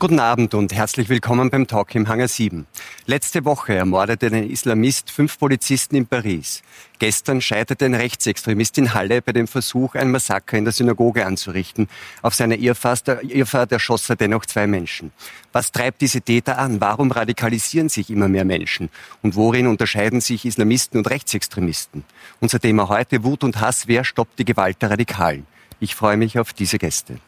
[0.00, 2.68] Guten Abend und herzlich willkommen beim Talk im Hangar 7.
[3.06, 6.62] Letzte Woche ermordete ein Islamist fünf Polizisten in Paris.
[7.00, 11.88] Gestern scheiterte ein Rechtsextremist in Halle bei dem Versuch, ein Massaker in der Synagoge anzurichten.
[12.22, 15.10] Auf seiner Irrfahrt, erschoss er dennoch zwei Menschen.
[15.50, 16.80] Was treibt diese Täter an?
[16.80, 18.90] Warum radikalisieren sich immer mehr Menschen?
[19.22, 22.04] Und worin unterscheiden sich Islamisten und Rechtsextremisten?
[22.38, 23.88] Unser Thema heute Wut und Hass.
[23.88, 25.48] Wer stoppt die Gewalt der Radikalen?
[25.80, 27.18] Ich freue mich auf diese Gäste.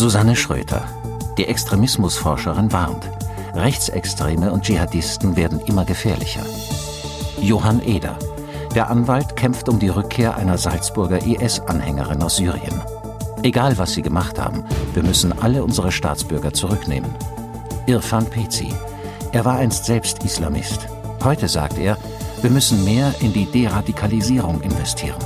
[0.00, 0.88] Susanne Schröter,
[1.36, 3.04] die Extremismusforscherin, warnt.
[3.52, 6.40] Rechtsextreme und Dschihadisten werden immer gefährlicher.
[7.38, 8.18] Johann Eder,
[8.74, 12.80] der Anwalt, kämpft um die Rückkehr einer Salzburger IS-Anhängerin aus Syrien.
[13.42, 14.64] Egal, was sie gemacht haben,
[14.94, 17.14] wir müssen alle unsere Staatsbürger zurücknehmen.
[17.84, 18.72] Irfan Pezi,
[19.32, 20.88] er war einst selbst Islamist.
[21.22, 21.98] Heute sagt er,
[22.40, 25.22] wir müssen mehr in die Deradikalisierung investieren.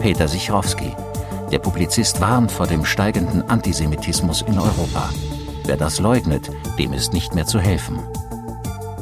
[0.00, 0.96] Peter Sichrowski,
[1.54, 5.08] der Publizist warnt vor dem steigenden Antisemitismus in Europa.
[5.64, 8.00] Wer das leugnet, dem ist nicht mehr zu helfen.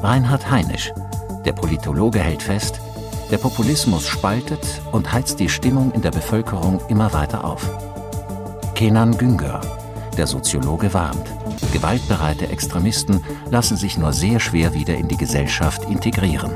[0.03, 0.93] Reinhard Heinisch,
[1.47, 2.79] der Politologe hält fest,
[3.31, 7.71] der Populismus spaltet und heizt die Stimmung in der Bevölkerung immer weiter auf.
[8.75, 9.63] Kenan Güngör,
[10.19, 11.33] der Soziologe warnt,
[11.73, 16.53] gewaltbereite Extremisten lassen sich nur sehr schwer wieder in die Gesellschaft integrieren.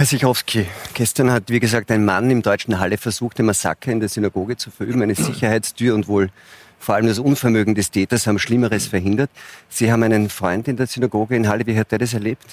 [0.00, 4.00] Herr Sichowski, gestern hat, wie gesagt, ein Mann im deutschen Halle versucht, ein Massaker in
[4.00, 6.30] der Synagoge zu verüben, eine Sicherheitstür und wohl
[6.78, 9.28] vor allem das Unvermögen des Täters haben Schlimmeres verhindert.
[9.68, 11.66] Sie haben einen Freund in der Synagoge in Halle.
[11.66, 12.46] Wie hat der das erlebt?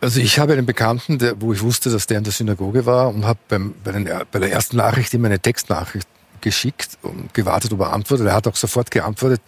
[0.00, 3.10] Also ich habe einen Bekannten, der, wo ich wusste, dass der in der Synagoge war
[3.10, 6.08] und habe beim, bei, den, bei der ersten Nachricht ihm eine Textnachricht
[6.40, 8.26] geschickt und gewartet, ob er antwortet.
[8.26, 9.42] Er hat auch sofort geantwortet.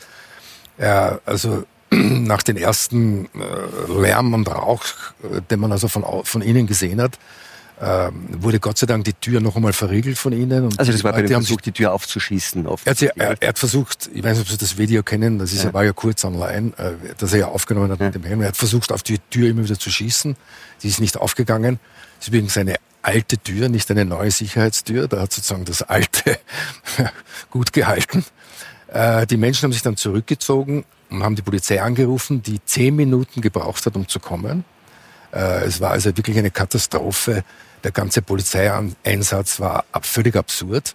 [0.78, 4.84] Er, also nach den ersten äh, Lärm und Rauch,
[5.22, 7.18] äh, den man also von, von innen gesehen hat,
[7.80, 8.10] äh,
[8.40, 10.70] wurde Gott sei Dank die Tür noch einmal verriegelt von ihnen.
[10.78, 12.64] also das war bei dem Versuch, die Tür aufzuschießen.
[12.64, 15.52] Er hat, er, er, hat versucht, ich weiß nicht, ob Sie das Video kennen, das
[15.52, 15.74] ist, ja.
[15.74, 18.06] war ja kurz online, äh, das er ja aufgenommen hat ja.
[18.06, 18.40] mit dem Helm.
[18.40, 20.36] Er hat versucht, auf die Tür immer wieder zu schießen.
[20.82, 21.78] Die ist nicht aufgegangen.
[22.18, 25.06] Das ist übrigens eine alte Tür, nicht eine neue Sicherheitstür.
[25.06, 26.38] Da hat sozusagen das alte
[27.50, 28.24] gut gehalten.
[28.88, 33.40] Äh, die Menschen haben sich dann zurückgezogen und haben die Polizei angerufen, die zehn Minuten
[33.40, 34.64] gebraucht hat, um zu kommen.
[35.32, 37.44] Äh, es war also wirklich eine Katastrophe.
[37.84, 40.94] Der ganze Polizeieinsatz war völlig absurd.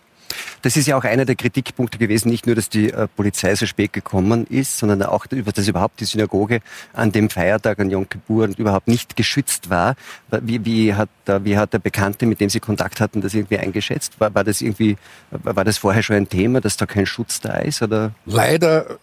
[0.61, 3.65] Das ist ja auch einer der Kritikpunkte gewesen, nicht nur, dass die äh, Polizei so
[3.65, 6.61] spät gekommen ist, sondern auch, dass überhaupt die Synagoge
[6.93, 9.95] an dem Feiertag, an Yom Kippur, überhaupt nicht geschützt war.
[10.41, 11.09] Wie, wie, hat,
[11.41, 14.19] wie hat der Bekannte, mit dem Sie Kontakt hatten, das irgendwie eingeschätzt?
[14.19, 14.97] War, war das irgendwie,
[15.31, 17.81] war das vorher schon ein Thema, dass da kein Schutz da ist?
[17.81, 18.13] Oder?
[18.25, 18.97] Leider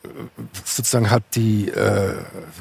[0.64, 2.14] sozusagen hat die äh,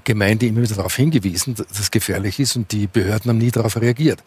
[0.03, 3.79] Gemeinde immer wieder darauf hingewiesen, dass es gefährlich ist und die Behörden haben nie darauf
[3.79, 4.23] reagiert.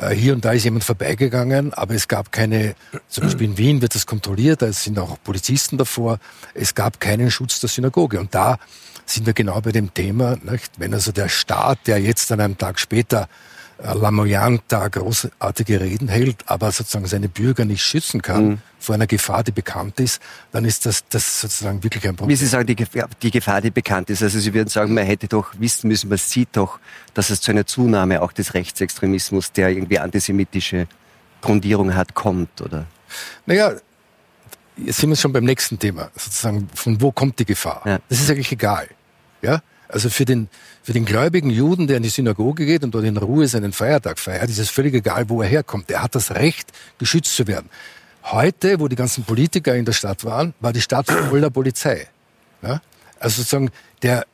[0.00, 2.74] Äh, hier und da ist jemand vorbeigegangen, aber es gab keine,
[3.08, 6.18] zum Beispiel in Wien wird das kontrolliert, da sind auch Polizisten davor,
[6.54, 8.18] es gab keinen Schutz der Synagoge.
[8.18, 8.58] Und da
[9.04, 10.72] sind wir genau bei dem Thema, nicht?
[10.78, 13.28] wenn also der Staat, der jetzt an einem Tag später
[13.82, 18.58] äh, Lamoyant da großartige Reden hält, aber sozusagen seine Bürger nicht schützen kann mhm.
[18.78, 20.20] vor einer Gefahr, die bekannt ist,
[20.52, 22.32] dann ist das, das sozusagen wirklich ein Problem.
[22.32, 24.22] Wie Sie sagen, die Gefahr, die Gefahr, die bekannt ist.
[24.22, 26.78] Also Sie würden sagen, man hätte doch wissen müssen, man sieht doch,
[27.14, 30.86] dass es zu einer Zunahme auch des Rechtsextremismus, der irgendwie antisemitische
[31.40, 32.86] Grundierung hat, kommt, oder?
[33.46, 33.72] Naja,
[34.76, 37.82] jetzt sind wir schon beim nächsten Thema, sozusagen, von wo kommt die Gefahr?
[37.84, 37.98] Ja.
[38.08, 38.88] Das ist eigentlich egal.
[39.42, 39.62] Ja?
[39.92, 40.48] Also für den,
[40.82, 44.18] für den gläubigen Juden, der in die Synagoge geht und dort in Ruhe seinen Feiertag
[44.18, 45.90] feiert, ist es völlig egal, wo er herkommt.
[45.90, 47.68] Er hat das Recht, geschützt zu werden.
[48.24, 52.06] Heute, wo die ganzen Politiker in der Stadt waren, war die Stadt voller Polizei.
[52.62, 52.80] Ja?
[53.18, 53.70] Also sozusagen
[54.02, 54.26] der,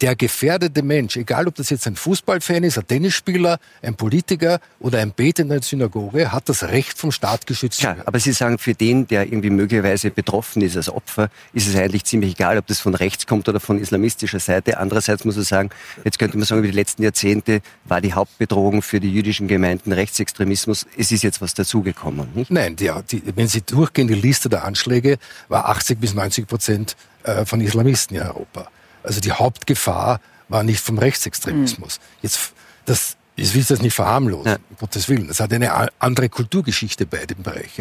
[0.00, 5.00] der gefährdete Mensch, egal ob das jetzt ein Fußballfan ist, ein Tennisspieler, ein Politiker oder
[5.00, 8.58] ein Beter in der Synagoge, hat das Recht vom Staat geschützt Klar, aber Sie sagen,
[8.58, 12.66] für den, der irgendwie möglicherweise betroffen ist als Opfer, ist es eigentlich ziemlich egal, ob
[12.66, 14.78] das von rechts kommt oder von islamistischer Seite.
[14.78, 15.70] Andererseits muss man sagen,
[16.04, 19.92] jetzt könnte man sagen, über die letzten Jahrzehnte war die Hauptbedrohung für die jüdischen Gemeinden
[19.92, 20.86] Rechtsextremismus.
[20.96, 22.50] Es ist jetzt was dazugekommen, nicht?
[22.50, 25.18] Nein, die, die, wenn Sie durchgehen, die Liste der Anschläge
[25.48, 28.70] war 80 bis 90 Prozent äh, von Islamisten in Europa.
[29.08, 30.20] Also die Hauptgefahr
[30.50, 31.98] war nicht vom Rechtsextremismus.
[31.98, 32.18] Mhm.
[32.20, 32.52] Jetzt,
[32.84, 34.58] das, ich will das nicht verharmlosen, ja.
[34.68, 35.30] um Gottes Willen.
[35.30, 37.80] Es hat eine andere Kulturgeschichte bei dem Bereich.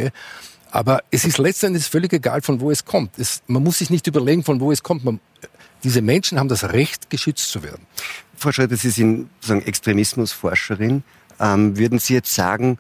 [0.72, 3.20] Aber es ist letztendlich völlig egal, von wo es kommt.
[3.20, 5.04] Es, man muss sich nicht überlegen, von wo es kommt.
[5.04, 5.20] Man,
[5.84, 7.86] diese Menschen haben das Recht, geschützt zu werden.
[8.38, 11.04] Frau Schröder, Sie sind sozusagen Extremismusforscherin.
[11.42, 12.78] Ähm, würden Sie jetzt sagen,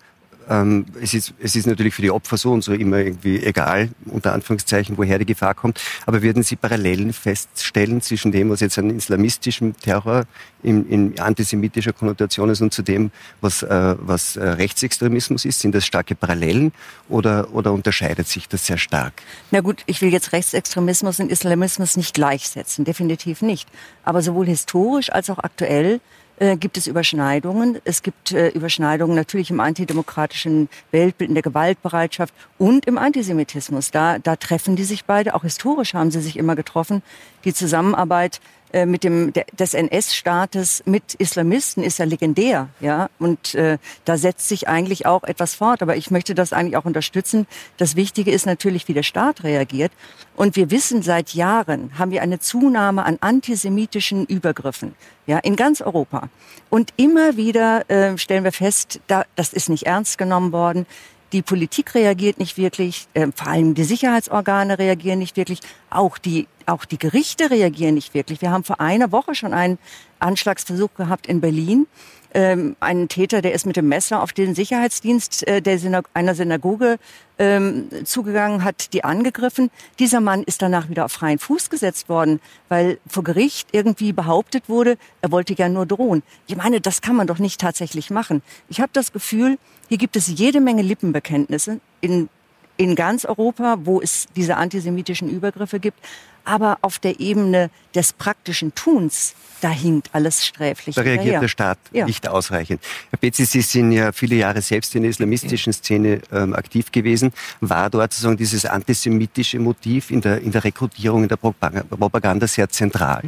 [0.49, 3.89] ähm, es, ist, es ist natürlich für die Opfer so und so immer irgendwie egal,
[4.05, 5.79] unter Anführungszeichen, woher die Gefahr kommt.
[6.05, 10.23] Aber würden Sie Parallelen feststellen zwischen dem, was jetzt an islamistischem Terror
[10.63, 13.11] in, in antisemitischer Konnotation ist und zu dem,
[13.41, 15.59] was, äh, was äh, Rechtsextremismus ist?
[15.59, 16.71] Sind das starke Parallelen
[17.09, 19.21] oder, oder unterscheidet sich das sehr stark?
[19.51, 23.67] Na gut, ich will jetzt Rechtsextremismus und Islamismus nicht gleichsetzen, definitiv nicht.
[24.03, 25.99] Aber sowohl historisch als auch aktuell
[26.37, 27.79] äh, gibt es Überschneidungen.
[27.83, 33.91] Es gibt äh, Überschneidungen natürlich im antidemokratischen Weltbild, in der Gewaltbereitschaft und im Antisemitismus.
[33.91, 35.35] Da, da treffen die sich beide.
[35.35, 37.01] Auch historisch haben sie sich immer getroffen.
[37.43, 38.39] Die Zusammenarbeit
[38.73, 43.09] äh, mit dem des NS-Staates mit Islamisten ist ja legendär, ja.
[43.17, 45.81] Und äh, da setzt sich eigentlich auch etwas fort.
[45.81, 47.47] Aber ich möchte das eigentlich auch unterstützen.
[47.77, 49.91] Das Wichtige ist natürlich, wie der Staat reagiert.
[50.35, 55.81] Und wir wissen seit Jahren haben wir eine Zunahme an antisemitischen Übergriffen, ja, in ganz
[55.81, 56.29] Europa.
[56.69, 60.85] Und immer wieder äh, stellen wir fest, da, das ist nicht ernst genommen worden.
[61.33, 65.59] Die Politik reagiert nicht wirklich, äh, vor allem die Sicherheitsorgane reagieren nicht wirklich,
[65.89, 68.41] auch die, auch die Gerichte reagieren nicht wirklich.
[68.41, 69.77] Wir haben vor einer Woche schon einen
[70.19, 71.87] Anschlagsversuch gehabt in Berlin
[72.33, 76.35] ähm, einen Täter, der ist mit dem Messer auf den Sicherheitsdienst äh, der Synag einer
[76.35, 76.97] Synagoge
[77.39, 79.69] ähm, zugegangen, hat die angegriffen.
[79.99, 82.39] Dieser Mann ist danach wieder auf freien Fuß gesetzt worden,
[82.69, 86.23] weil vor Gericht irgendwie behauptet wurde, er wollte ja nur drohen.
[86.47, 88.41] Ich meine, das kann man doch nicht tatsächlich machen.
[88.69, 89.57] Ich habe das Gefühl,
[89.87, 92.29] hier gibt es jede Menge Lippenbekenntnisse in
[92.77, 95.99] in ganz Europa, wo es diese antisemitischen Übergriffe gibt.
[96.47, 100.95] Aber auf der Ebene des praktischen Tuns, da hinkt alles sträflich.
[100.95, 101.39] Da reagiert hinterher.
[101.41, 102.05] der Staat Ja.
[102.05, 102.81] nicht ausreichend.
[103.09, 107.33] Herr Betzi, Sie sind ja viele Jahre selbst in der islamistischen Szene ähm, aktiv gewesen.
[107.59, 112.47] War dort sozusagen dieses antisemitische Motiv in der, in der Rekrutierung, in der Propaganda, Propaganda
[112.47, 113.23] sehr zentral?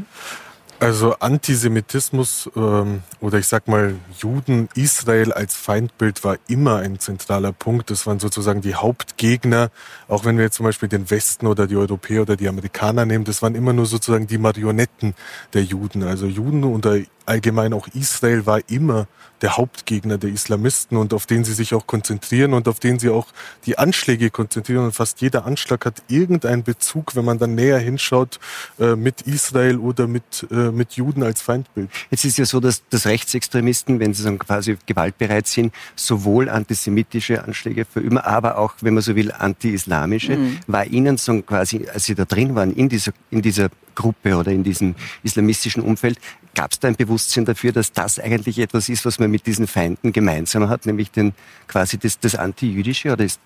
[0.79, 7.51] Also Antisemitismus ähm, oder ich sag mal Juden, Israel als Feindbild war immer ein zentraler
[7.51, 7.89] Punkt.
[7.89, 9.71] Das waren sozusagen die Hauptgegner.
[10.07, 13.25] Auch wenn wir jetzt zum Beispiel den Westen oder die Europäer oder die Amerikaner nehmen,
[13.25, 15.15] das waren immer nur sozusagen die Marionetten
[15.53, 16.03] der Juden.
[16.03, 19.07] Also Juden oder allgemein auch Israel war immer
[19.41, 23.09] der Hauptgegner der Islamisten und auf den sie sich auch konzentrieren und auf den sie
[23.09, 23.27] auch
[23.65, 24.85] die Anschläge konzentrieren.
[24.85, 28.39] Und fast jeder Anschlag hat irgendeinen Bezug, wenn man dann näher hinschaut,
[28.79, 31.89] äh, mit Israel oder mit, äh, mit Juden als Feindbild.
[32.11, 37.43] Jetzt ist ja so, dass, dass Rechtsextremisten, wenn sie dann quasi gewaltbereit sind, sowohl antisemitische
[37.43, 40.37] Anschläge verüben, aber auch, wenn man so will, anti-islamische.
[40.67, 44.51] War Ihnen so quasi, als Sie da drin waren, in dieser, in dieser Gruppe oder
[44.51, 46.19] in diesem islamistischen Umfeld,
[46.55, 49.67] gab es da ein Bewusstsein dafür, dass das eigentlich etwas ist, was man mit diesen
[49.67, 51.33] Feinden gemeinsam hat, nämlich den
[51.67, 53.11] quasi das, das Anti-Jüdische?
[53.11, 53.39] Oder ist,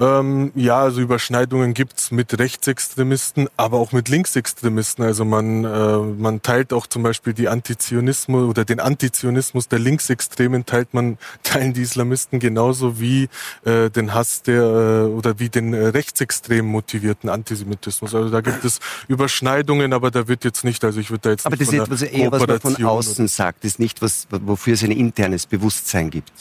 [0.00, 5.04] Ähm, ja, also Überschneidungen gibt's mit Rechtsextremisten, aber auch mit Linksextremisten.
[5.04, 10.64] Also man, äh, man teilt auch zum Beispiel die Antizionismus oder den Antizionismus der Linksextremen
[10.64, 13.28] teilt man, teilen die Islamisten genauso wie
[13.64, 18.14] äh, den Hass der äh, oder wie den äh, rechtsextrem motivierten Antisemitismus.
[18.14, 21.46] Also da gibt es Überschneidungen, aber da wird jetzt nicht, also ich würde da jetzt
[21.46, 24.26] aber nicht das ist etwas eher, was man von außen sagt, das ist nicht was,
[24.30, 26.32] wofür es ein internes Bewusstsein gibt.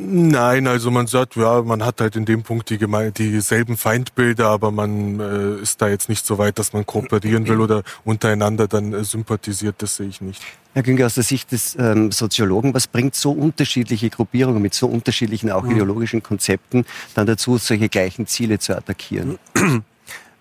[0.00, 4.46] Nein, also man sagt, ja, man hat halt in dem Punkt die geme dieselben Feindbilder,
[4.46, 8.68] aber man äh, ist da jetzt nicht so weit, dass man kooperieren will oder untereinander
[8.68, 9.74] dann äh, sympathisiert.
[9.78, 10.40] Das sehe ich nicht.
[10.72, 14.86] Herr Günger, aus der Sicht des ähm, Soziologen, was bringt so unterschiedliche Gruppierungen mit so
[14.86, 16.86] unterschiedlichen auch ideologischen Konzepten
[17.16, 19.36] dann dazu, solche gleichen Ziele zu attackieren?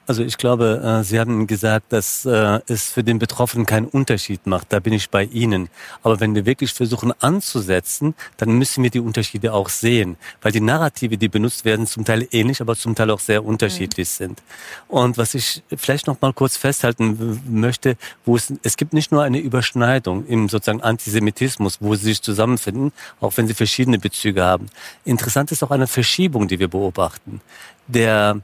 [0.07, 4.47] Also ich glaube, äh, Sie haben gesagt, dass äh, es für den Betroffenen keinen Unterschied
[4.47, 4.71] macht.
[4.71, 5.67] Da bin ich bei Ihnen.
[6.01, 10.15] Aber wenn wir wirklich versuchen anzusetzen, dann müssen wir die Unterschiede auch sehen.
[10.41, 14.07] Weil die Narrative, die benutzt werden, zum Teil ähnlich, aber zum Teil auch sehr unterschiedlich
[14.07, 14.41] sind.
[14.87, 19.23] Und was ich vielleicht noch mal kurz festhalten möchte, wo es, es gibt nicht nur
[19.23, 24.67] eine Überschneidung im sozusagen Antisemitismus, wo sie sich zusammenfinden, auch wenn sie verschiedene Bezüge haben.
[25.03, 27.41] Interessant ist auch eine Verschiebung, die wir beobachten.
[27.87, 28.39] Der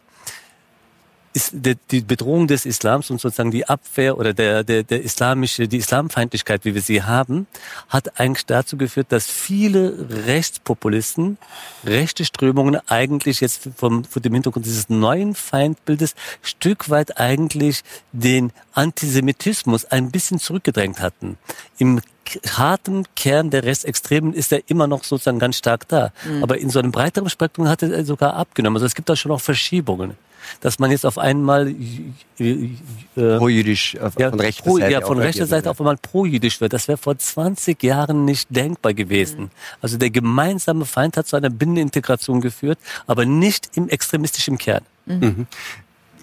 [1.33, 1.53] ist
[1.91, 6.63] die, Bedrohung des Islams und sozusagen die Abwehr oder der, der, der islamische, die Islamfeindlichkeit,
[6.63, 7.47] wie wir sie haben,
[7.89, 11.37] hat eigentlich dazu geführt, dass viele Rechtspopulisten,
[11.83, 18.51] rechte Strömungen eigentlich jetzt vom, vor dem Hintergrund dieses neuen Feindbildes Stück weit eigentlich den
[18.73, 21.37] Antisemitismus ein bisschen zurückgedrängt hatten.
[21.79, 21.99] Im
[22.57, 26.13] harten Kern der Rechtsextremen ist er immer noch sozusagen ganz stark da.
[26.41, 28.77] Aber in so einem breiteren Spektrum hat er sogar abgenommen.
[28.77, 30.15] Also es gibt da schon auch Verschiebungen.
[30.61, 31.69] Dass man jetzt auf einmal
[32.39, 32.69] äh,
[33.15, 34.91] äh, Pro-jüdisch äh, ja, von rechter pro, Seite.
[34.91, 36.73] ja, von rechter Seite wird, auf einmal pro-jüdisch wird.
[36.73, 39.51] Das wäre vor 20 Jahren nicht denkbar gewesen.
[39.81, 44.83] Also der gemeinsame Feind hat zu einer Binnenintegration geführt, aber nicht im extremistischen Kern.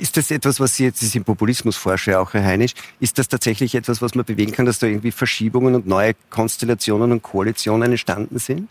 [0.01, 3.75] Ist das etwas, was Sie jetzt, Sie sind Populismusforscher auch, Herr Heinisch, ist das tatsächlich
[3.75, 8.39] etwas, was man bewegen kann, dass da irgendwie Verschiebungen und neue Konstellationen und Koalitionen entstanden
[8.39, 8.69] sind?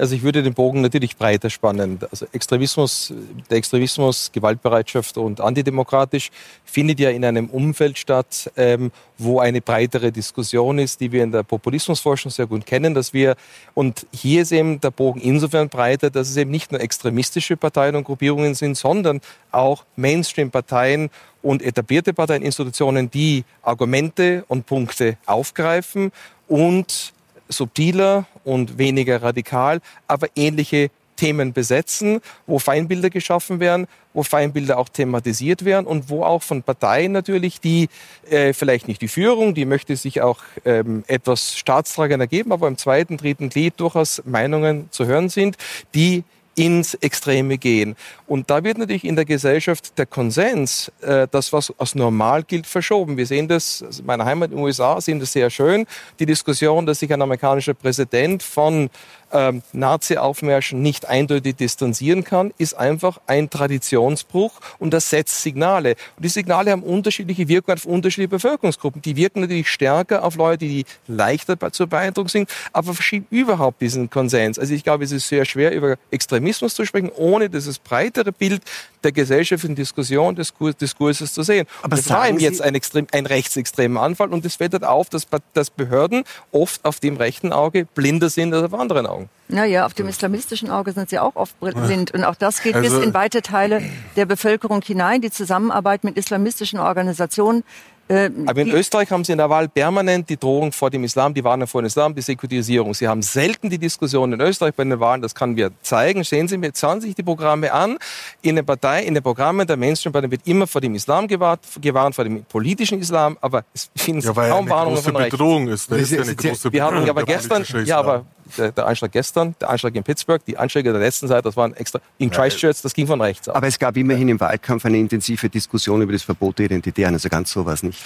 [0.00, 1.98] Also ich würde den Bogen natürlich breiter spannen.
[2.10, 3.12] Also Extremismus,
[3.50, 6.30] der Extremismus, Gewaltbereitschaft und antidemokratisch
[6.64, 11.32] findet ja in einem Umfeld statt, ähm, wo eine breitere Diskussion ist, die wir in
[11.32, 13.36] der Populismusforschung sehr gut kennen, dass wir,
[13.74, 17.94] und hier ist eben der Bogen insofern breiter, dass es eben nicht nur extremistische Parteien
[17.94, 19.20] und Gruppierungen sind, sondern
[19.52, 21.10] auch Mainstream-Parteien
[21.42, 26.10] und etablierte Parteieninstitutionen, die Argumente und Punkte aufgreifen
[26.48, 27.12] und
[27.50, 30.90] subtiler und weniger radikal, aber ähnliche
[31.20, 36.62] Themen besetzen, wo Feindbilder geschaffen werden, wo Feindbilder auch thematisiert werden und wo auch von
[36.62, 37.88] Parteien natürlich, die
[38.30, 42.78] äh, vielleicht nicht die Führung, die möchte sich auch ähm, etwas staatstragender geben, aber im
[42.78, 45.58] zweiten, dritten Glied durchaus Meinungen zu hören sind,
[45.94, 47.96] die ins Extreme gehen.
[48.26, 52.66] Und da wird natürlich in der Gesellschaft der Konsens, äh, das was als normal gilt,
[52.66, 53.16] verschoben.
[53.16, 55.86] Wir sehen das, also in meiner Heimat in den USA sehen das sehr schön,
[56.18, 58.90] die Diskussion, dass sich ein amerikanischer Präsident von
[59.32, 65.96] ähm, Nazi-Aufmärschen nicht eindeutig distanzieren kann, ist einfach ein Traditionsbruch und das setzt Signale.
[66.16, 69.02] Und die Signale haben unterschiedliche Wirkungen auf unterschiedliche Bevölkerungsgruppen.
[69.02, 74.10] Die wirken natürlich stärker auf Leute, die leichter zu beeindrucken sind, aber verschieben überhaupt diesen
[74.10, 74.58] Konsens.
[74.58, 78.62] Also ich glaube, es ist sehr schwer, über Extremismus zu sprechen, ohne dieses breitere Bild
[79.04, 81.66] der gesellschaftlichen Diskussion, des Diskurses zu sehen.
[81.82, 85.26] Aber das war ihm jetzt ein, extrem, ein rechtsextremer Anfall und es fällt auf, dass,
[85.52, 89.19] dass Behörden oft auf dem rechten Auge blinder sind als auf anderen Augen.
[89.48, 92.12] Naja, auf dem islamistischen Auge sind sie auch oft blind.
[92.12, 93.82] Und auch das geht also, bis in weite Teile
[94.16, 95.20] der Bevölkerung hinein.
[95.20, 97.64] Die Zusammenarbeit mit islamistischen Organisationen
[98.10, 101.32] ähm, Aber in Österreich haben Sie in der Wahl permanent die Drohung vor dem Islam,
[101.32, 102.92] die Warnung vor dem Islam, die Säkularisierung.
[102.92, 106.24] Sie haben selten die Diskussion in Österreich bei den Wahlen, das kann wir zeigen.
[106.24, 107.98] Sehen Sie mir, schauen Sie sich die Programme an.
[108.42, 112.16] In den Parteien, in den Programmen der Mainstream-Partei wird immer vor dem Islam gewarnt, gewarnt,
[112.16, 115.30] vor dem politischen Islam, aber es finden ja, kaum Warnungen von rechts.
[115.30, 115.98] Bedrohung ist, ne?
[115.98, 118.24] ist ja eine große wir haben, ja, aber gestern, ja, aber
[118.56, 121.74] der, der, Anschlag gestern, der Anschlag in Pittsburgh, die Anschläge der letzten Zeit, das waren
[121.74, 123.54] extra in Christchurch, das ging von rechts aus.
[123.54, 127.28] Aber es gab immerhin im Wahlkampf eine intensive Diskussion über das Verbot der Identitären, also
[127.28, 127.98] ganz sowas nicht.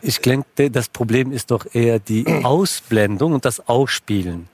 [0.00, 4.48] Ich denke, das Problem ist doch eher die Ausblendung und das Ausspielen.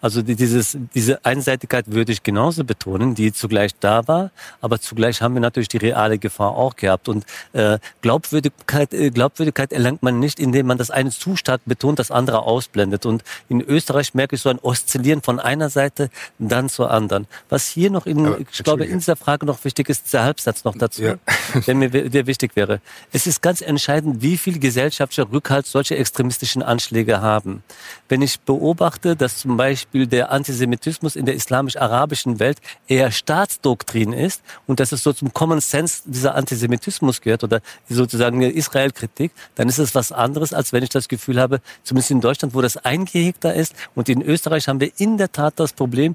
[0.00, 4.30] Also dieses, diese Einseitigkeit würde ich genauso betonen, die zugleich da war,
[4.60, 7.08] aber zugleich haben wir natürlich die reale Gefahr auch gehabt.
[7.08, 11.98] Und äh, Glaubwürdigkeit, äh, Glaubwürdigkeit erlangt man nicht, indem man das eine zu stark betont,
[11.98, 13.04] das andere ausblendet.
[13.04, 17.26] Und in Österreich merke ich so ein Oszillieren von einer Seite dann zur anderen.
[17.48, 20.64] Was hier noch in, aber, ich glaube, in dieser Frage noch wichtig ist, der Halbsatz
[20.64, 21.14] noch dazu, ja.
[21.66, 22.80] der mir der wichtig wäre.
[23.12, 27.62] Es ist ganz entscheidend, wie viel gesellschaftlicher Rückhalt solche extremistischen Anschläge haben.
[28.08, 34.12] Wenn ich beobachte, dass zum Beispiel Beispiel der Antisemitismus in der islamisch-arabischen Welt eher Staatsdoktrin
[34.12, 39.32] ist und dass es so zum Common Sense dieser Antisemitismus gehört oder sozusagen eine Israel-Kritik,
[39.56, 42.62] dann ist es was anderes, als wenn ich das Gefühl habe, zumindest in Deutschland, wo
[42.62, 46.14] das eingehegter ist und in Österreich haben wir in der Tat das Problem,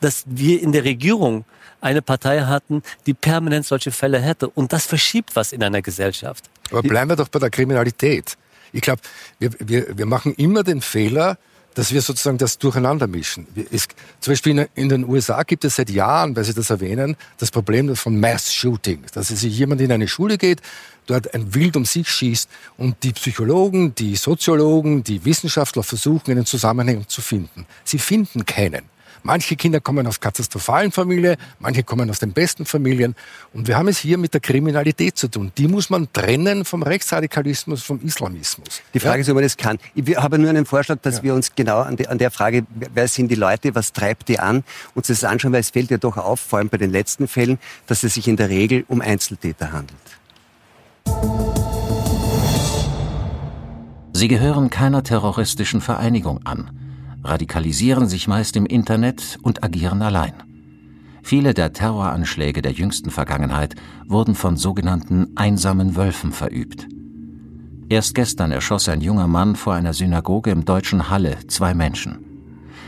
[0.00, 1.44] dass wir in der Regierung
[1.80, 4.48] eine Partei hatten, die permanent solche Fälle hätte.
[4.48, 6.50] Und das verschiebt was in einer Gesellschaft.
[6.70, 8.36] Aber bleiben wir doch bei der Kriminalität.
[8.72, 9.00] Ich glaube,
[9.38, 11.38] wir, wir, wir machen immer den Fehler,
[11.76, 13.46] dass wir sozusagen das durcheinander mischen.
[13.70, 13.86] Es,
[14.20, 17.94] zum Beispiel in, den USA gibt es seit Jahren, weil Sie das erwähnen, das Problem
[17.94, 19.04] von Mass Shooting.
[19.12, 20.62] Dass sich jemand in eine Schule geht,
[21.04, 26.46] dort ein Wild um sich schießt und die Psychologen, die Soziologen, die Wissenschaftler versuchen, einen
[26.46, 27.66] Zusammenhang zu finden.
[27.84, 28.95] Sie finden keinen.
[29.26, 33.16] Manche Kinder kommen aus katastrophalen Familien, manche kommen aus den besten Familien.
[33.52, 35.50] Und wir haben es hier mit der Kriminalität zu tun.
[35.58, 38.82] Die muss man trennen vom Rechtsradikalismus, vom Islamismus.
[38.94, 39.20] Die Frage ja?
[39.22, 39.78] ist, ob man das kann.
[39.96, 41.22] Ich habe nur einen Vorschlag, dass ja.
[41.24, 44.38] wir uns genau an, die, an, der Frage, wer sind die Leute, was treibt die
[44.38, 44.62] an,
[44.94, 47.58] uns das anschauen, weil es fällt ja doch auf, vor allem bei den letzten Fällen,
[47.88, 49.98] dass es sich in der Regel um Einzeltäter handelt.
[54.12, 56.85] Sie gehören keiner terroristischen Vereinigung an
[57.26, 60.34] radikalisieren sich meist im Internet und agieren allein.
[61.22, 63.74] Viele der Terroranschläge der jüngsten Vergangenheit
[64.06, 66.86] wurden von sogenannten einsamen Wölfen verübt.
[67.88, 72.18] Erst gestern erschoss ein junger Mann vor einer Synagoge im deutschen Halle zwei Menschen.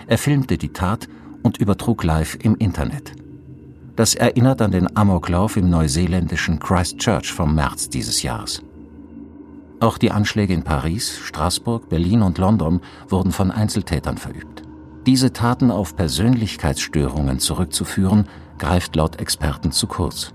[0.07, 1.09] Er filmte die Tat
[1.43, 3.13] und übertrug live im Internet.
[3.97, 8.63] Das erinnert an den Amoklauf im neuseeländischen Christchurch vom März dieses Jahres.
[9.81, 14.63] Auch die Anschläge in Paris, Straßburg, Berlin und London wurden von Einzeltätern verübt.
[15.07, 20.35] Diese Taten auf Persönlichkeitsstörungen zurückzuführen, greift laut Experten zu kurz.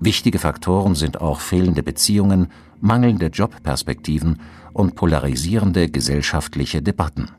[0.00, 2.48] Wichtige Faktoren sind auch fehlende Beziehungen,
[2.80, 4.40] mangelnde Jobperspektiven
[4.72, 7.30] und polarisierende gesellschaftliche Debatten.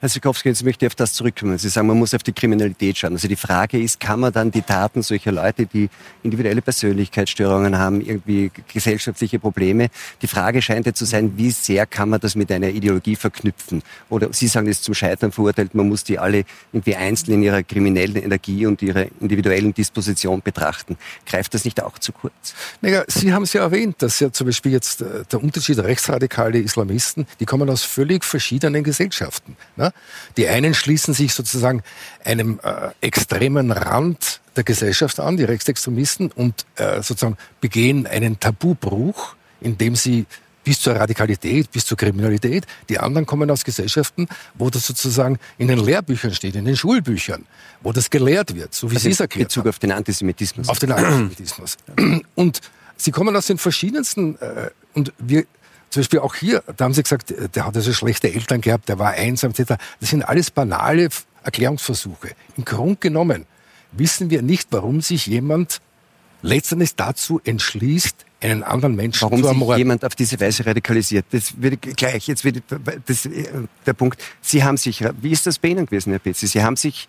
[0.00, 1.58] Herr Sikowski, jetzt möchte ich auf das zurückkommen.
[1.58, 3.12] Sie sagen, man muss auf die Kriminalität schauen.
[3.12, 5.90] Also die Frage ist, kann man dann die Taten solcher Leute, die
[6.22, 9.88] individuelle Persönlichkeitsstörungen haben, irgendwie gesellschaftliche Probleme,
[10.22, 13.82] die Frage scheint ja zu sein, wie sehr kann man das mit einer Ideologie verknüpfen?
[14.08, 17.42] Oder Sie sagen, es ist zum Scheitern verurteilt, man muss die alle irgendwie einzeln in
[17.42, 20.96] ihrer kriminellen Energie und ihrer individuellen Disposition betrachten.
[21.26, 22.54] Greift das nicht auch zu kurz?
[22.80, 26.58] Naja, Sie haben es ja erwähnt, dass ja zum Beispiel jetzt äh, der Unterschied rechtsradikale
[26.58, 29.58] Islamisten, die kommen aus völlig verschiedenen Gesellschaften.
[29.76, 29.89] Ne?
[30.36, 31.82] Die einen schließen sich sozusagen
[32.24, 39.36] einem äh, extremen Rand der Gesellschaft an, die Rechtsextremisten, und äh, sozusagen begehen einen Tabubruch,
[39.60, 40.26] indem sie
[40.64, 42.66] bis zur Radikalität, bis zur Kriminalität.
[42.88, 47.46] Die anderen kommen aus Gesellschaften, wo das sozusagen in den Lehrbüchern steht, in den Schulbüchern,
[47.82, 49.70] wo das gelehrt wird, so wie also Sie es erklärt Bezug haben.
[49.70, 50.68] auf den Antisemitismus.
[50.68, 51.76] Auf den Antisemitismus.
[52.34, 52.60] Und
[52.96, 55.44] sie kommen aus den verschiedensten, äh, und wir
[55.90, 58.98] zum Beispiel auch hier, da haben Sie gesagt, der hat also schlechte Eltern gehabt, der
[58.98, 59.74] war einsam, etc.
[60.00, 61.08] Das sind alles banale
[61.42, 62.30] Erklärungsversuche.
[62.56, 63.46] Im Grunde genommen
[63.92, 65.80] wissen wir nicht, warum sich jemand
[66.42, 69.60] letztendlich dazu entschließt, einen anderen Menschen Warum zu ermorden.
[69.60, 71.26] Warum sich jemand auf diese Weise radikalisiert?
[71.30, 72.62] Das wird gleich, jetzt wird
[73.06, 73.28] das,
[73.84, 74.22] der Punkt.
[74.40, 76.46] Sie haben sich, wie ist das bei Ihnen gewesen, Herr Petzi?
[76.46, 77.08] Sie haben sich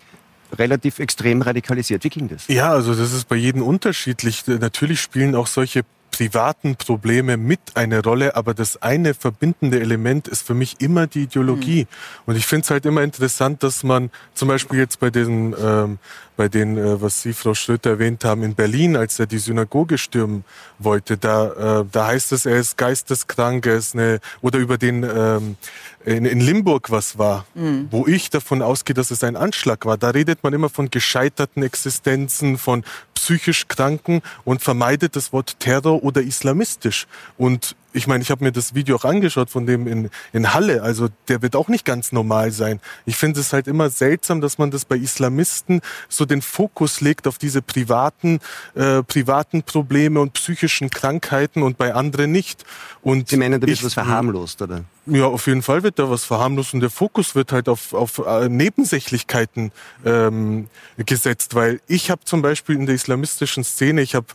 [0.58, 2.04] relativ extrem radikalisiert.
[2.04, 2.48] Wie ging das?
[2.48, 4.46] Ja, also das ist bei jedem unterschiedlich.
[4.46, 5.84] Natürlich spielen auch solche
[6.22, 11.24] privaten Probleme mit eine Rolle, aber das eine verbindende Element ist für mich immer die
[11.24, 11.82] Ideologie.
[11.82, 12.22] Mhm.
[12.26, 15.98] Und ich finde es halt immer interessant, dass man zum Beispiel jetzt bei diesen ähm,
[16.36, 19.98] bei den, äh, was Sie, Frau Schröter, erwähnt haben, in Berlin, als er die Synagoge
[19.98, 20.44] stürmen
[20.78, 25.02] wollte, da, äh, da heißt es, er ist geisteskrank, er ist eine, oder über den
[25.02, 25.56] ähm,
[26.04, 27.88] in, in Limburg was war, mhm.
[27.90, 29.96] wo ich davon ausgehe, dass es ein Anschlag war.
[29.96, 36.02] Da redet man immer von gescheiterten Existenzen, von psychisch Kranken und vermeidet das Wort Terror
[36.02, 37.06] oder islamistisch.
[37.38, 40.82] Und ich meine, ich habe mir das Video auch angeschaut von dem in, in Halle.
[40.82, 42.80] Also der wird auch nicht ganz normal sein.
[43.06, 47.26] Ich finde es halt immer seltsam, dass man das bei Islamisten so den Fokus legt
[47.26, 48.40] auf diese privaten,
[48.74, 52.64] äh, privaten Probleme und psychischen Krankheiten und bei anderen nicht.
[53.02, 54.84] Und Sie meinen, da wird was verharmlost, oder?
[55.06, 58.18] Ja, auf jeden Fall wird da was verharmlost und der Fokus wird halt auf, auf
[58.24, 59.72] äh, Nebensächlichkeiten
[60.04, 64.26] ähm, gesetzt, weil ich habe zum Beispiel in der islamistischen Szene, ich habe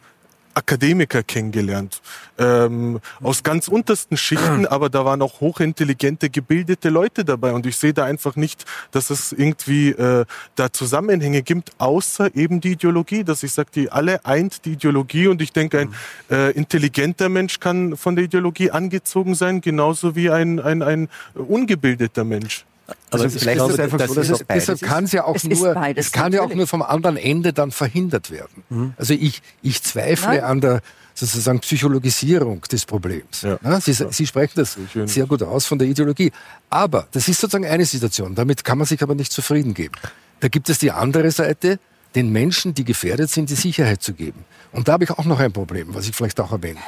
[0.58, 2.02] Akademiker kennengelernt.
[2.38, 7.54] Ähm, aus ganz untersten Schichten, aber da waren auch hochintelligente, gebildete Leute dabei.
[7.54, 12.60] Und ich sehe da einfach nicht, dass es irgendwie äh, da Zusammenhänge gibt, außer eben
[12.62, 13.24] die Ideologie.
[13.24, 15.28] Dass ich sage, die alle eint die Ideologie.
[15.28, 15.96] Und ich denke, ein
[16.30, 22.24] äh, intelligenter Mensch kann von der Ideologie angezogen sein, genauso wie ein, ein, ein ungebildeter
[22.24, 22.67] Mensch.
[23.10, 25.26] Aber also vielleicht glaube, ist es einfach das so, dass es, deshalb kann es ja
[25.26, 28.64] auch es nur, beides, es kann ja auch nur vom anderen Ende dann verhindert werden.
[28.70, 28.94] Mhm.
[28.98, 30.44] Also ich, ich zweifle Nein.
[30.44, 30.82] an der
[31.14, 33.42] sozusagen Psychologisierung des Problems.
[33.42, 33.58] Ja.
[33.64, 36.32] Ja, Sie, Sie, sprechen das sehr gut aus von der Ideologie.
[36.70, 38.36] Aber das ist sozusagen eine Situation.
[38.36, 39.96] Damit kann man sich aber nicht zufrieden geben.
[40.40, 41.80] Da gibt es die andere Seite,
[42.14, 44.46] den Menschen, die gefährdet sind, die Sicherheit zu geben.
[44.72, 46.80] Und da habe ich auch noch ein Problem, was ich vielleicht auch erwähne.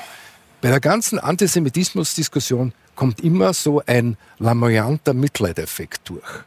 [0.62, 6.44] Bei der ganzen Antisemitismus-Diskussion kommt immer so ein lamoyanter Mitleideffekt durch.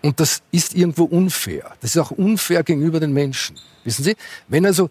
[0.00, 1.72] Und das ist irgendwo unfair.
[1.80, 3.56] Das ist auch unfair gegenüber den Menschen.
[3.84, 4.16] Wissen Sie,
[4.48, 4.90] wenn also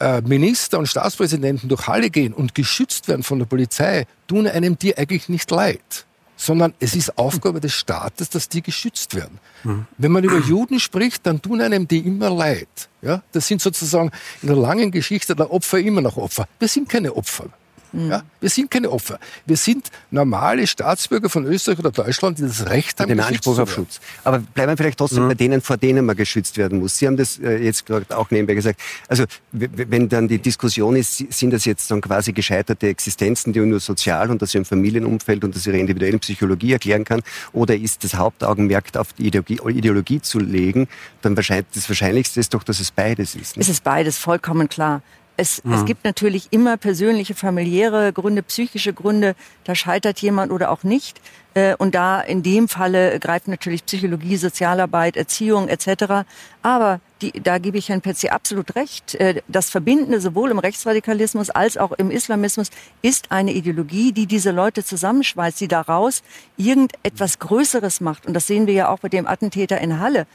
[0.00, 4.78] äh, Minister und Staatspräsidenten durch Halle gehen und geschützt werden von der Polizei, tun einem
[4.78, 9.38] die eigentlich nicht leid, sondern es ist Aufgabe des Staates, dass die geschützt werden.
[9.64, 9.86] Mhm.
[9.98, 12.88] Wenn man über Juden spricht, dann tun einem die immer leid.
[13.02, 14.10] Ja, das sind sozusagen
[14.42, 16.48] in der langen Geschichte der Opfer immer noch Opfer.
[16.58, 17.50] Wir sind keine Opfer.
[17.92, 18.10] Mhm.
[18.10, 19.18] Ja, wir sind keine Opfer.
[19.46, 23.72] Wir sind normale Staatsbürger von Österreich oder Deutschland, die das Recht haben, den Anspruch auf
[23.72, 24.00] Schutz.
[24.24, 25.28] Aber bleiben wir vielleicht trotzdem mhm.
[25.28, 26.98] bei denen, vor denen man geschützt werden muss.
[26.98, 28.80] Sie haben das äh, jetzt gerade auch nebenbei gesagt.
[29.08, 33.70] Also wenn dann die Diskussion ist, sind das jetzt dann quasi gescheiterte Existenzen, die man
[33.70, 37.22] nur sozial und aus ihrem Familienumfeld und aus ihrer individuellen Psychologie erklären kann,
[37.52, 40.88] oder ist das Hauptaugenmerk auf die Ideologie, Ideologie zu legen,
[41.22, 43.56] dann wahrscheinlich das Wahrscheinlichste ist doch, dass es beides ist.
[43.56, 43.62] Ne?
[43.62, 45.02] Es ist beides, vollkommen klar.
[45.38, 45.72] Es, mhm.
[45.72, 51.20] es gibt natürlich immer persönliche, familiäre Gründe, psychische Gründe, da scheitert jemand oder auch nicht.
[51.54, 56.26] Äh, und da in dem Falle greift natürlich Psychologie, Sozialarbeit, Erziehung etc.
[56.62, 59.14] Aber die, da gebe ich Herrn Petzi absolut recht.
[59.14, 62.70] Äh, das Verbindende sowohl im Rechtsradikalismus als auch im Islamismus
[63.02, 66.24] ist eine Ideologie, die diese Leute zusammenschweißt, die daraus
[66.56, 68.26] irgendetwas Größeres macht.
[68.26, 70.26] Und das sehen wir ja auch bei dem Attentäter in Halle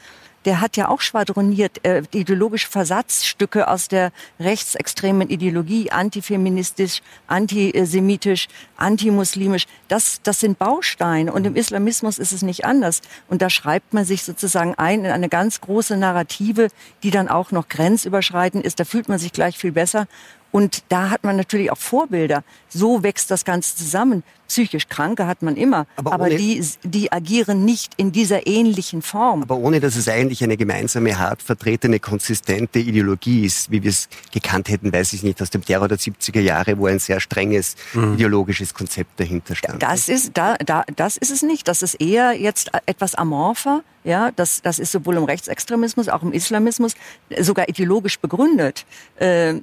[0.44, 9.66] der hat ja auch schwadroniert äh, ideologische Versatzstücke aus der rechtsextremen Ideologie, antifeministisch, antisemitisch, antimuslimisch.
[9.88, 13.00] Das, das sind Bausteine und im Islamismus ist es nicht anders.
[13.28, 16.68] Und da schreibt man sich sozusagen ein in eine ganz große Narrative,
[17.02, 18.80] die dann auch noch grenzüberschreitend ist.
[18.80, 20.06] Da fühlt man sich gleich viel besser.
[20.54, 22.44] Und da hat man natürlich auch Vorbilder.
[22.68, 24.22] So wächst das Ganze zusammen.
[24.46, 29.42] Psychisch Kranke hat man immer, aber, aber die, die agieren nicht in dieser ähnlichen Form.
[29.42, 34.08] Aber ohne, dass es eigentlich eine gemeinsame, hart vertretene, konsistente Ideologie ist, wie wir es
[34.32, 37.74] gekannt hätten, weiß ich nicht, aus dem Terror der 70er Jahre, wo ein sehr strenges
[37.92, 38.14] mhm.
[38.14, 39.82] ideologisches Konzept dahinter stand.
[39.82, 41.66] Das ist, da, da, das ist es nicht.
[41.66, 43.82] Das ist eher jetzt etwas amorpher.
[44.04, 46.92] Ja, das, das ist sowohl im Rechtsextremismus, auch im Islamismus
[47.40, 48.84] sogar ideologisch begründet.
[49.16, 49.54] Äh,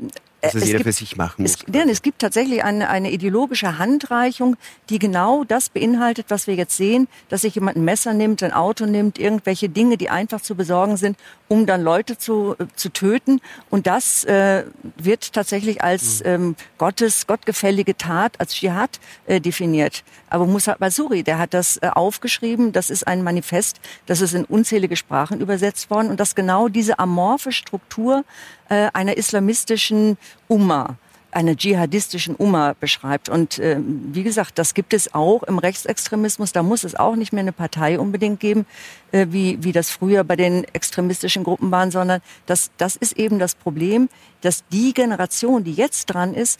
[0.42, 1.56] dass es, es jeder gibt, für sich machen muss.
[1.56, 4.56] Es, denn es gibt tatsächlich eine, eine ideologische Handreichung,
[4.90, 8.52] die genau das beinhaltet, was wir jetzt sehen, dass sich jemand ein Messer nimmt, ein
[8.52, 12.90] Auto nimmt, irgendwelche Dinge, die einfach zu besorgen sind, um dann Leute zu, äh, zu
[12.90, 13.40] töten.
[13.70, 14.66] Und das äh,
[14.98, 16.30] wird tatsächlich als mhm.
[16.30, 20.04] ähm, Gottes, gottgefällige Tat, als Dschihad äh, definiert.
[20.32, 24.46] Aber Musa Basuri, der hat das äh, aufgeschrieben, das ist ein Manifest, das ist in
[24.46, 28.24] unzählige Sprachen übersetzt worden und das genau diese amorphe Struktur
[28.70, 30.18] äh, einer islamistischen
[30.48, 30.96] Umma
[31.34, 33.30] einer dschihadistischen Umma beschreibt.
[33.30, 36.52] Und äh, wie gesagt, das gibt es auch im Rechtsextremismus.
[36.52, 38.66] Da muss es auch nicht mehr eine Partei unbedingt geben,
[39.14, 43.40] äh, wie, wie das früher bei den extremistischen Gruppen waren, sondern das, das ist eben
[43.40, 44.10] das Problem,
[44.42, 46.60] dass die Generation, die jetzt dran ist,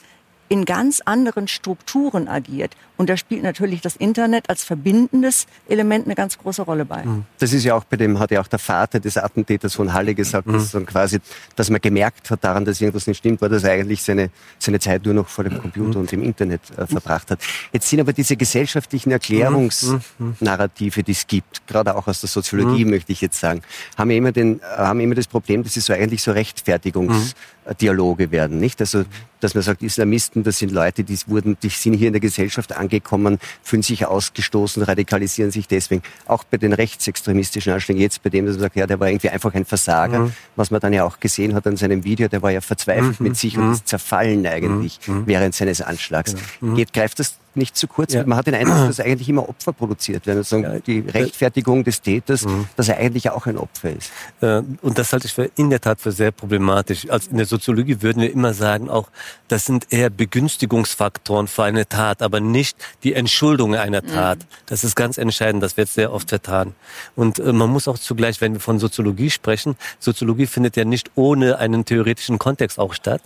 [0.52, 2.76] in ganz anderen Strukturen agiert.
[2.96, 7.04] Und da spielt natürlich das Internet als verbindendes Element eine ganz große Rolle bei.
[7.04, 7.24] Mhm.
[7.38, 10.14] Das ist ja auch bei dem, hat ja auch der Vater des Attentäters von Halle
[10.14, 10.52] gesagt, mhm.
[10.52, 11.18] dass, dann quasi,
[11.56, 14.78] dass man gemerkt hat daran, dass irgendwas nicht stimmt, war, dass er eigentlich seine, seine
[14.78, 16.02] Zeit nur noch vor dem Computer mhm.
[16.02, 17.40] und im Internet äh, verbracht hat.
[17.72, 22.90] Jetzt sind aber diese gesellschaftlichen Erklärungsnarrative, die es gibt, gerade auch aus der Soziologie, mhm.
[22.92, 23.62] möchte ich jetzt sagen,
[23.96, 28.80] haben immer, den, haben immer das Problem, dass sie so eigentlich so Rechtfertigungsdialoge werden, nicht?
[28.80, 29.04] Also,
[29.40, 32.72] dass man sagt, Islamisten, das sind Leute, die wurden, die sind hier in der Gesellschaft
[32.72, 32.91] angekommen,
[33.62, 36.02] fühlen sich ausgestoßen, radikalisieren sich deswegen.
[36.26, 39.30] Auch bei den rechtsextremistischen Anschlägen, jetzt bei dem, dass man sagt, ja, der war irgendwie
[39.30, 40.32] einfach ein Versager, mhm.
[40.56, 43.28] was man dann ja auch gesehen hat an seinem Video, der war ja verzweifelt mhm.
[43.28, 43.72] mit sich und mhm.
[43.72, 45.26] ist zerfallen eigentlich mhm.
[45.26, 46.34] während seines Anschlags.
[46.60, 46.74] Mhm.
[46.74, 48.12] Geht, greift das nicht zu kurz.
[48.12, 48.24] Ja.
[48.24, 50.38] Man hat den Eindruck, dass eigentlich immer Opfer produziert werden.
[50.38, 52.66] Also ja, die Rechtfertigung des Täters, mhm.
[52.76, 54.10] dass er eigentlich auch ein Opfer ist.
[54.40, 57.08] Äh, und das halte ich für, in der Tat für sehr problematisch.
[57.08, 59.08] Also in der Soziologie würden wir immer sagen, auch
[59.48, 64.38] das sind eher Begünstigungsfaktoren für eine Tat, aber nicht die Entschuldung einer Tat.
[64.38, 64.44] Mhm.
[64.66, 65.62] Das ist ganz entscheidend.
[65.62, 66.74] Das wird sehr oft vertan.
[67.16, 71.10] Und äh, man muss auch zugleich, wenn wir von Soziologie sprechen, Soziologie findet ja nicht
[71.14, 73.22] ohne einen theoretischen Kontext auch statt.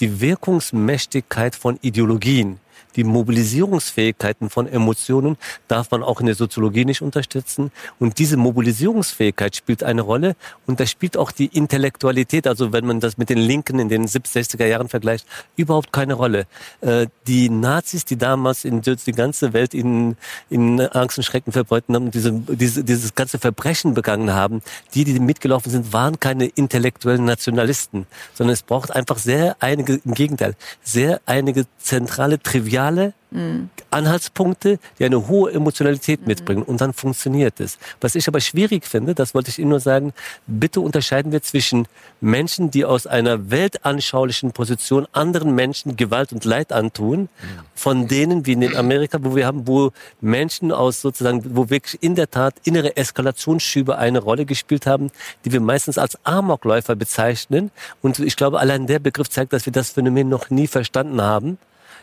[0.00, 2.58] Die Wirkungsmächtigkeit von Ideologien
[2.96, 5.36] die Mobilisierungsfähigkeiten von Emotionen
[5.68, 7.70] darf man auch in der Soziologie nicht unterstützen.
[7.98, 10.36] Und diese Mobilisierungsfähigkeit spielt eine Rolle.
[10.66, 14.06] Und da spielt auch die Intellektualität, also wenn man das mit den Linken in den
[14.06, 15.26] 60er Jahren vergleicht,
[15.56, 16.46] überhaupt keine Rolle.
[16.80, 20.16] Äh, die Nazis, die damals in die ganze Welt in,
[20.48, 24.62] in Angst und Schrecken verbreiten haben, diese, diese, dieses ganze Verbrechen begangen haben,
[24.94, 30.14] die, die mitgelaufen sind, waren keine intellektuellen Nationalisten, sondern es braucht einfach sehr einige, im
[30.14, 33.70] Gegenteil, sehr einige zentrale, triviale triviale mhm.
[33.90, 36.26] Anhaltspunkte, die eine hohe Emotionalität mhm.
[36.28, 37.78] mitbringen und dann funktioniert es.
[38.00, 40.12] Was ich aber schwierig finde, das wollte ich Ihnen nur sagen,
[40.46, 41.86] bitte unterscheiden wir zwischen
[42.20, 47.28] Menschen, die aus einer weltanschaulichen Position anderen Menschen Gewalt und Leid antun, mhm.
[47.74, 52.14] von denen wie in Amerika, wo wir haben, wo Menschen aus sozusagen, wo wirklich in
[52.14, 55.10] der Tat innere Eskalationsschübe eine Rolle gespielt haben,
[55.44, 57.70] die wir meistens als Amokläufer bezeichnen.
[58.02, 61.58] Und ich glaube, allein der Begriff zeigt, dass wir das Phänomen noch nie verstanden haben.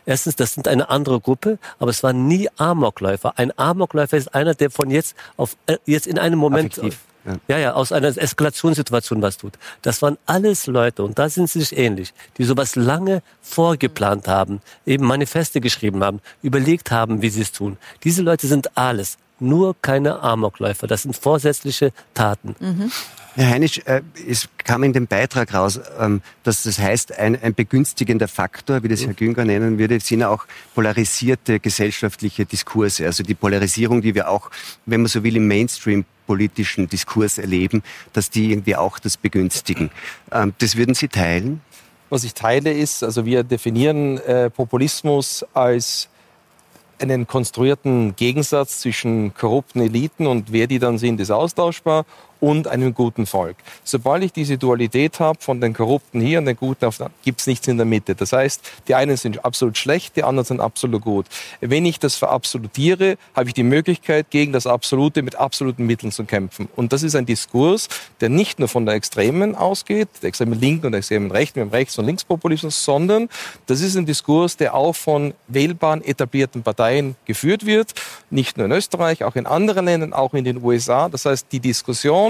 [0.07, 3.37] Erstens, das sind eine andere Gruppe, aber es waren nie Amokläufer.
[3.37, 6.99] Ein Amokläufer ist einer, der von jetzt auf äh, jetzt in einem Moment Affektiv.
[7.49, 7.57] Ja.
[7.57, 9.59] ja, aus einer Eskalationssituation was tut.
[9.81, 14.61] Das waren alles Leute, und da sind sie sich ähnlich, die sowas lange vorgeplant haben,
[14.85, 17.75] eben Manifeste geschrieben haben, überlegt haben, wie sie es tun.
[18.05, 20.87] Diese Leute sind alles, nur keine Amokläufer.
[20.87, 22.55] Das sind vorsätzliche Taten.
[22.59, 22.91] Mhm.
[23.37, 27.53] Herr Heinisch, äh, es kam in dem Beitrag raus, ähm, dass das heißt, ein, ein
[27.53, 33.05] begünstigender Faktor, wie das Herr Günger nennen würde, sind auch polarisierte gesellschaftliche Diskurse.
[33.05, 34.49] Also die Polarisierung, die wir auch,
[34.87, 39.91] wenn man so will, im Mainstream politischen Diskurs erleben, dass die irgendwie auch das begünstigen.
[40.31, 41.61] Ähm, das würden Sie teilen?
[42.09, 46.09] Was ich teile ist, also wir definieren äh, Populismus als
[46.99, 52.05] einen konstruierten Gegensatz zwischen korrupten Eliten und wer die dann sind, ist austauschbar
[52.39, 53.57] und einem guten Volk.
[53.83, 56.77] Sobald ich diese Dualität habe von den Korrupten hier und den Guten
[57.23, 58.15] gibt es nichts in der Mitte.
[58.15, 61.25] Das heißt, die einen sind absolut schlecht, die anderen sind absolut gut.
[61.61, 66.25] Wenn ich das verabsolutiere, habe ich die Möglichkeit, gegen das Absolute mit absoluten Mitteln zu
[66.25, 66.69] kämpfen.
[66.75, 67.89] Und das ist ein Diskurs,
[68.21, 71.69] der nicht nur von der Extremen ausgeht, der extremen Linken und der extremen Rechten, mit
[71.69, 73.29] dem Rechts- und Linkspopulismus, sondern
[73.65, 77.93] das ist ein Diskurs, der auch von wählbaren, etablierten Parteien geführt wird.
[78.29, 81.09] Nicht nur in Österreich, auch in anderen Ländern, auch in den USA.
[81.09, 82.26] Das heißt, die Diskussion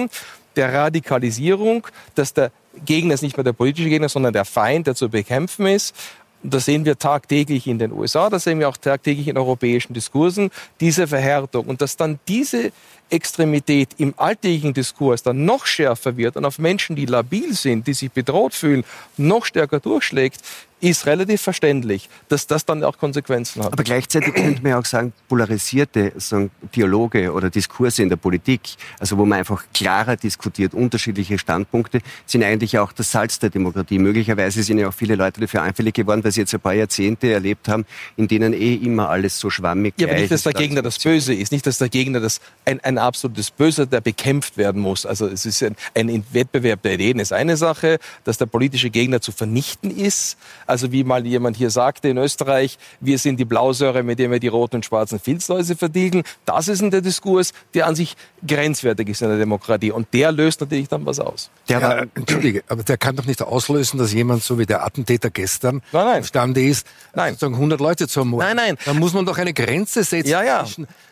[0.56, 2.52] der Radikalisierung, dass der
[2.86, 5.96] Gegner ist nicht mehr der politische Gegner, sondern der Feind, der zu bekämpfen ist.
[6.44, 9.94] Und das sehen wir tagtäglich in den USA, das sehen wir auch tagtäglich in europäischen
[9.94, 11.66] Diskursen, diese Verhärtung.
[11.66, 12.72] Und dass dann diese
[13.10, 17.94] Extremität im alltäglichen Diskurs dann noch schärfer wird und auf Menschen, die labil sind, die
[17.94, 18.84] sich bedroht fühlen,
[19.18, 20.42] noch stärker durchschlägt,
[20.80, 23.74] ist relativ verständlich, dass das dann auch Konsequenzen hat.
[23.74, 28.62] Aber gleichzeitig könnte man ja auch sagen, polarisierte sagen, Dialoge oder Diskurse in der Politik,
[29.00, 33.98] also wo man einfach klarer diskutiert, unterschiedliche Standpunkte, sind eigentlich auch das Salz der Demokratie.
[33.98, 37.32] Möglicherweise sind ja auch viele Leute dafür anfällig geworden, weil sie jetzt ein paar Jahrzehnte
[37.32, 37.86] erlebt haben,
[38.16, 40.02] in denen eh immer alles so schwammig ist.
[40.02, 42.80] Ja, aber nicht, dass der Gegner das Böse ist, nicht, dass der Gegner das ein,
[42.82, 45.06] ein absolutes Böse, der bekämpft werden muss.
[45.06, 49.22] Also es ist ein, ein Wettbewerb der Ideen ist eine Sache, dass der politische Gegner
[49.22, 54.04] zu vernichten ist, also wie mal jemand hier sagte in Österreich, wir sind die Blausäure,
[54.04, 56.24] mit der wir die roten und schwarzen Filzläuse verdienen.
[56.46, 59.92] Das ist der Diskurs, der an sich grenzwertig ist in der Demokratie.
[59.92, 61.50] Und der löst natürlich dann was aus.
[61.70, 65.30] Der ja, Entschuldige, aber der kann doch nicht auslösen, dass jemand so wie der Attentäter
[65.30, 66.18] gestern nein, nein.
[66.18, 67.34] imstande ist, nein.
[67.34, 68.48] sozusagen 100 Leute zu ermorden.
[68.48, 68.78] Nein, nein.
[68.86, 70.30] Da muss man doch eine Grenze setzen.
[70.30, 70.66] Ja, ja.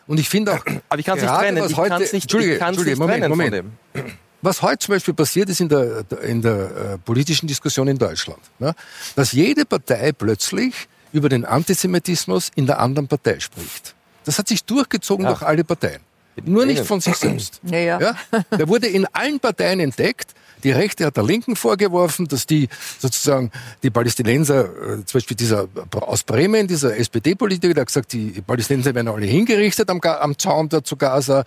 [0.07, 1.69] Und ich finde auch, aber ich kann es nicht trennen.
[1.69, 3.55] Ich kann es nicht, Entschuldige, ich kann's Entschuldige, nicht Moment, trennen Moment.
[3.93, 4.24] von dem.
[4.45, 6.53] Was heute zum Beispiel passiert ist in der, in der
[6.93, 8.75] äh, politischen Diskussion in Deutschland, ne,
[9.15, 13.95] dass jede Partei plötzlich über den Antisemitismus in der anderen Partei spricht.
[14.23, 15.31] Das hat sich durchgezogen Ja.
[15.31, 16.01] durch alle Parteien.
[16.43, 17.59] Nur nicht von sich selbst.
[17.63, 18.15] Ja, ja.
[18.51, 20.35] Der wurde in allen Parteien entdeckt.
[20.65, 23.51] Die Rechte hat der Linken vorgeworfen, dass die sozusagen
[23.83, 28.95] die Palästinenser, äh, zum Beispiel dieser aus Bremen, dieser SPD-Politiker, der hat gesagt, die Palästinenser
[28.95, 31.45] werden alle hingerichtet am, am Zaun da zu Gaza.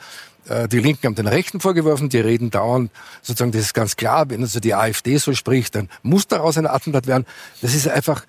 [0.49, 4.31] Äh, Die Linken haben den Rechten vorgeworfen, die reden dauernd, sozusagen, das ist ganz klar,
[4.31, 7.27] wenn also die AfD so spricht, dann muss daraus ein Attentat werden.
[7.61, 8.23] Das ist einfach,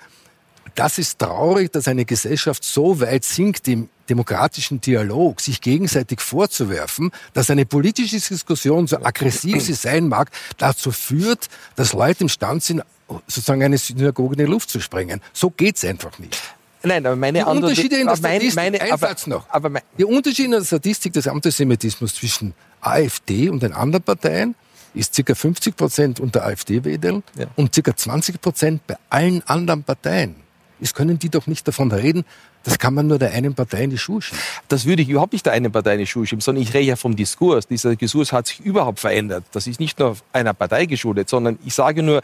[0.75, 7.11] das ist traurig, dass eine Gesellschaft so weit sinkt im demokratischen Dialog, sich gegenseitig vorzuwerfen,
[7.33, 12.81] dass eine politische Diskussion, so aggressiv sie sein mag, dazu führt, dass Leute imstand sind,
[13.27, 15.21] sozusagen eine Synagoge in die Luft zu sprengen.
[15.33, 16.37] So geht's einfach nicht.
[16.81, 19.45] Nein, aber meine Die Antwort- Unterschiede in der meine- Statistik, meine- ein aber- noch.
[19.49, 24.55] Aber mein, Die Unterschiede in der Statistik des Antisemitismus zwischen AfD und den anderen Parteien
[24.93, 25.35] ist ca.
[25.35, 27.45] 50 Prozent unter AfD-Wählern Ja.
[27.57, 27.95] und ca.
[27.95, 30.35] 20 Prozent bei allen anderen Parteien.
[30.81, 32.25] Es können die doch nicht davon reden,
[32.63, 34.39] das kann man nur der einen Partei in die Schuhe schieben.
[34.67, 36.85] das würde ich überhaupt nicht der einen Partei in die Schuhe schieben, sondern ich rede
[36.85, 37.67] ja vom Diskurs.
[37.67, 39.45] Dieser Diskurs hat sich überhaupt verändert.
[39.51, 42.21] Das ist nicht nur einer Partei geschuldet, sondern ich sage nur,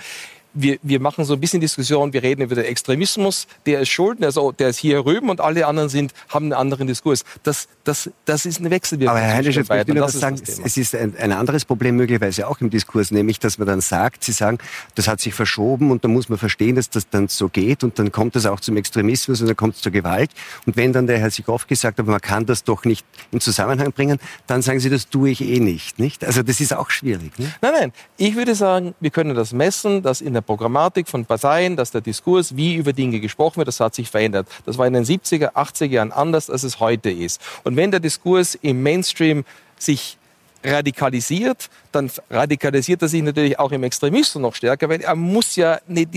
[0.55, 4.21] wir, wir machen so ein bisschen Diskussion, wir reden über den Extremismus, der ist schuld,
[4.21, 7.23] der ist, der ist hier rüben und alle anderen sind, haben einen anderen Diskurs.
[7.43, 9.15] Das, das, das ist eine Wechselwirkung.
[9.15, 11.65] Aber Herr Heinisch, jetzt möchte ich Das ist sagen, das es ist ein, ein anderes
[11.65, 14.57] Problem möglicherweise auch im Diskurs, nämlich, dass man dann sagt, Sie sagen,
[14.95, 17.99] das hat sich verschoben und da muss man verstehen, dass das dann so geht und
[17.99, 20.31] dann kommt es auch zum Extremismus und dann kommt es zur Gewalt.
[20.65, 23.91] Und wenn dann der Herr Sikowski gesagt hat, man kann das doch nicht in Zusammenhang
[23.91, 25.99] bringen, dann sagen Sie, das tue ich eh nicht.
[25.99, 26.23] nicht?
[26.23, 27.37] Also das ist auch schwierig.
[27.37, 27.51] Nicht?
[27.61, 27.93] Nein, nein.
[28.17, 32.01] Ich würde sagen, wir können das messen, dass in der Programmatik von Parteien, dass der
[32.01, 34.47] Diskurs, wie über Dinge gesprochen wird, das hat sich verändert.
[34.65, 37.41] Das war in den 70er, 80er Jahren anders, als es heute ist.
[37.63, 39.45] Und wenn der Diskurs im Mainstream
[39.77, 40.17] sich
[40.65, 45.79] radikalisiert, dann radikalisiert er sich natürlich auch im Extremismus noch stärker, weil er muss ja,
[45.87, 46.07] eine,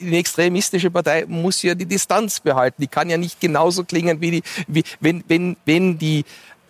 [0.00, 2.82] extremistische Partei muss ja die Distanz behalten.
[2.82, 6.24] Die kann ja nicht genauso klingen, wie die, wie, wenn, wenn, wenn die,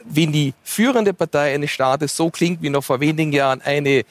[0.04, 4.04] wenn die führende Partei eines Staates so klingt wie noch vor wenigen Jahren eine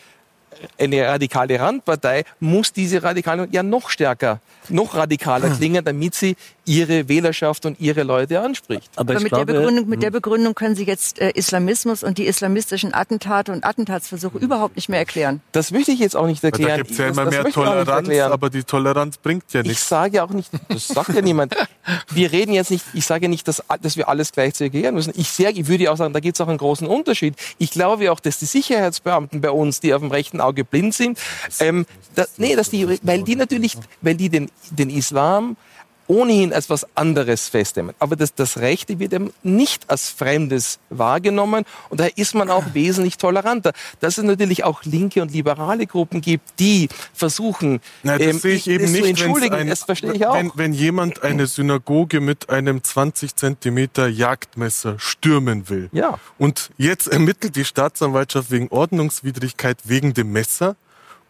[0.77, 4.39] eine radikale Randpartei muss diese radikale ja noch stärker,
[4.69, 6.35] noch radikaler klingen, damit sie
[6.65, 8.89] ihre Wählerschaft und ihre Leute anspricht.
[8.95, 12.03] Aber, Aber ich mit, glaube, der Begründung, mit der Begründung können Sie jetzt äh, Islamismus
[12.03, 15.41] und die islamistischen Attentate und Attentatsversuche überhaupt nicht mehr erklären.
[15.51, 16.69] Das möchte ich jetzt auch nicht Weil erklären.
[16.71, 19.17] Da gibt es ja Das- immer das mehr ich auch nicht Toleranz, aber die Toleranz
[19.17, 19.89] bringt ja Ich nichts.
[19.89, 21.53] sage auch nicht, das sagt ja niemand.
[22.13, 25.13] Wir reden jetzt nicht, ich sage nicht, dass, dass wir alles gleichzeitig erklären müssen.
[25.17, 27.35] Ich, sehr, ich würde auch sagen, da gibt es auch einen großen Unterschied.
[27.57, 31.19] Ich glaube auch, dass die Sicherheitsbeamten bei uns, die auf dem rechten Auge blind sind,
[31.59, 35.57] ähm, da, nee, dass die, weil die natürlich, weil die den, den Islam
[36.07, 37.95] ohnehin als was anderes festnehmen.
[37.99, 42.63] Aber das, das Rechte wird eben nicht als Fremdes wahrgenommen und daher ist man auch
[42.73, 43.73] wesentlich toleranter.
[43.99, 48.55] Dass es natürlich auch linke und liberale Gruppen gibt, die versuchen, Nein, das ähm, sehe
[48.55, 49.05] ich eben nicht.
[49.05, 49.55] entschuldigen.
[49.55, 50.35] ein- das verstehe ich auch.
[50.35, 56.19] Wenn, wenn jemand eine Synagoge mit einem 20 Zentimeter Jagdmesser stürmen will Ja.
[56.37, 60.75] und jetzt ermittelt die Staatsanwaltschaft wegen Ordnungswidrigkeit wegen dem Messer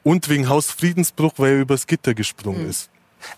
[0.03, 2.69] und wegen Hausfriedensbruch, weil er übers Gitter gesprungen Hm.
[2.69, 2.89] ist.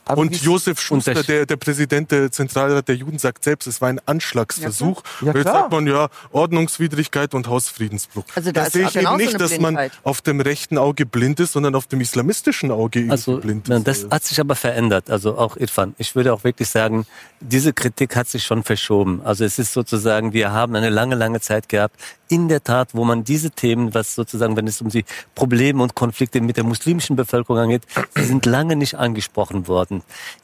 [0.06, 3.89] Aber und Josef Schuster, der, der Präsident der Zentralrat der Juden, sagt selbst, es war
[3.89, 5.04] ein Anschlagsversuch.
[5.21, 8.26] Ja, ja, Jetzt sagt man ja Ordnungswidrigkeit und Hausfriedensbruch.
[8.36, 11.54] Also da, da sehe ich eben nicht, dass man auf dem rechten Auge blind ist,
[11.54, 13.88] sondern auf dem islamistischen Auge also, blind ist.
[13.88, 15.10] Das hat sich aber verändert.
[15.10, 15.95] Also auch Irfan.
[15.98, 17.06] Ich würde auch wirklich sagen,
[17.39, 19.21] diese Kritik hat sich schon verschoben.
[19.24, 21.95] Also es ist sozusagen, wir haben eine lange, lange Zeit gehabt,
[22.28, 25.95] in der Tat, wo man diese Themen, was sozusagen, wenn es um die Probleme und
[25.95, 27.84] Konflikte mit der muslimischen Bevölkerung geht,
[28.17, 29.75] die sind lange nicht angesprochen worden.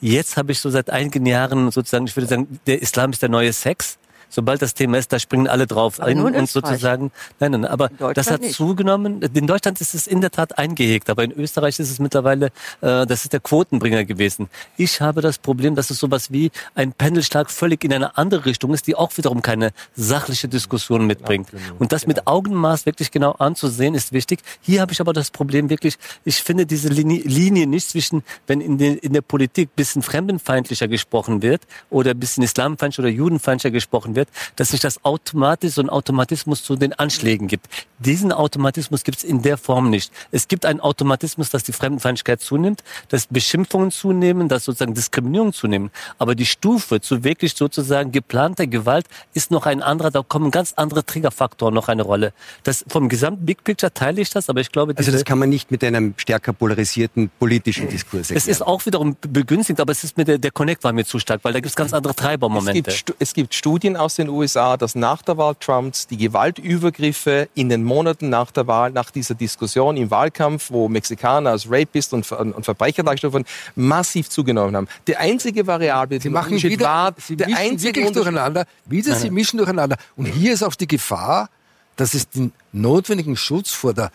[0.00, 3.28] Jetzt habe ich so seit einigen Jahren sozusagen, ich würde sagen, der Islam ist der
[3.28, 3.98] neue Sex
[4.32, 7.12] sobald das Thema ist, da springen alle drauf aber ein und sozusagen.
[7.38, 8.54] Nein, nein, aber das hat nicht.
[8.54, 9.22] zugenommen.
[9.22, 12.46] In Deutschland ist es in der Tat eingehegt, aber in Österreich ist es mittlerweile,
[12.80, 14.48] äh, das ist der Quotenbringer gewesen.
[14.76, 18.72] Ich habe das Problem, dass es sowas wie ein Pendelschlag völlig in eine andere Richtung
[18.72, 21.48] ist, die auch wiederum keine sachliche Diskussion mitbringt.
[21.78, 24.40] Und das mit Augenmaß wirklich genau anzusehen, ist wichtig.
[24.60, 28.60] Hier habe ich aber das Problem wirklich, ich finde diese Linie, Linie nicht zwischen, wenn
[28.60, 34.14] in, den, in der Politik bisschen fremdenfeindlicher gesprochen wird oder bisschen islamfeindlicher oder judenfeindlicher gesprochen
[34.16, 37.66] wird, wird, dass sich das automatisch, so ein Automatismus zu den Anschlägen gibt.
[37.98, 40.12] Diesen Automatismus gibt es in der Form nicht.
[40.30, 45.90] Es gibt einen Automatismus, dass die Fremdenfeindlichkeit zunimmt, dass Beschimpfungen zunehmen, dass sozusagen Diskriminierung zunehmen.
[46.18, 50.74] Aber die Stufe zu wirklich sozusagen geplanter Gewalt ist noch ein anderer, da kommen ganz
[50.76, 52.32] andere Triggerfaktoren noch eine Rolle.
[52.64, 55.48] Das vom gesamten Big Picture teile ich das, aber ich glaube, also das kann man
[55.48, 58.38] nicht mit einem stärker polarisierten politischen Diskurs erklären.
[58.38, 61.18] Es ist auch wiederum begünstigt, aber es ist mit der, der Connect war mir zu
[61.18, 62.90] stark, weil da gibt es ganz andere Treibermomente.
[62.90, 66.18] Es gibt, es gibt Studien aus aus den USA, dass nach der Wahl Trumps die
[66.18, 71.70] Gewaltübergriffe in den Monaten nach der Wahl, nach dieser Diskussion im Wahlkampf, wo Mexikaner als
[71.70, 74.88] Rapist und, und Verbrecher dargestellt wurden, massiv zugenommen haben.
[75.06, 79.56] Die einzige Variable, die machen wieder, war, sie der einzige wirklich durcheinander, wieder sie mischen
[79.56, 79.96] durcheinander.
[80.16, 81.48] Und hier ist auch die Gefahr,
[81.96, 84.10] dass es den notwendigen Schutz vor der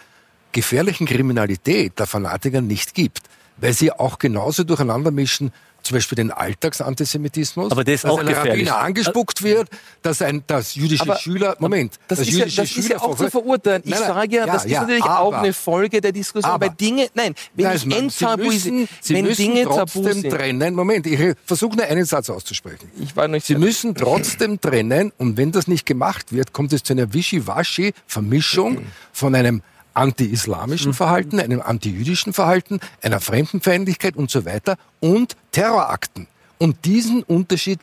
[0.51, 3.23] gefährlichen Kriminalität der Fanatiker nicht gibt,
[3.57, 5.51] weil sie auch genauso durcheinander mischen
[5.87, 8.69] zum Beispiel den Alltagsantisemitismus, aber der ist dass auch ein gefährlich.
[8.69, 9.69] Rabbiner angespuckt wird,
[10.01, 13.29] dass ein dass jüdische aber Schüler Moment, das, ist ja, das ist ja, auch zu
[13.29, 13.81] verurteilen.
[13.85, 16.11] Ich nein, nein, sage ja, ja, das ja, ist natürlich aber, auch eine Folge der
[16.11, 16.51] Diskussion.
[16.51, 20.29] Aber, Dinge, nein, wenn nein, ich enttabuisiere, wenn müssen Dinge trotzdem tabu sind.
[20.31, 20.75] trennen.
[20.75, 22.91] Moment, ich versuche nur einen Satz auszusprechen.
[22.99, 26.83] Ich war nicht Sie müssen trotzdem trennen und wenn das nicht gemacht wird, kommt es
[26.83, 29.61] zu einer Wischiwaschi-Vermischung von einem
[29.97, 30.93] anti-islamischen.
[30.93, 36.27] Verhalten, einem anti-jüdischen Verhalten, einer Fremdenfeindlichkeit und so weiter und Terrorakten.
[36.57, 37.79] Und diesen Unterschied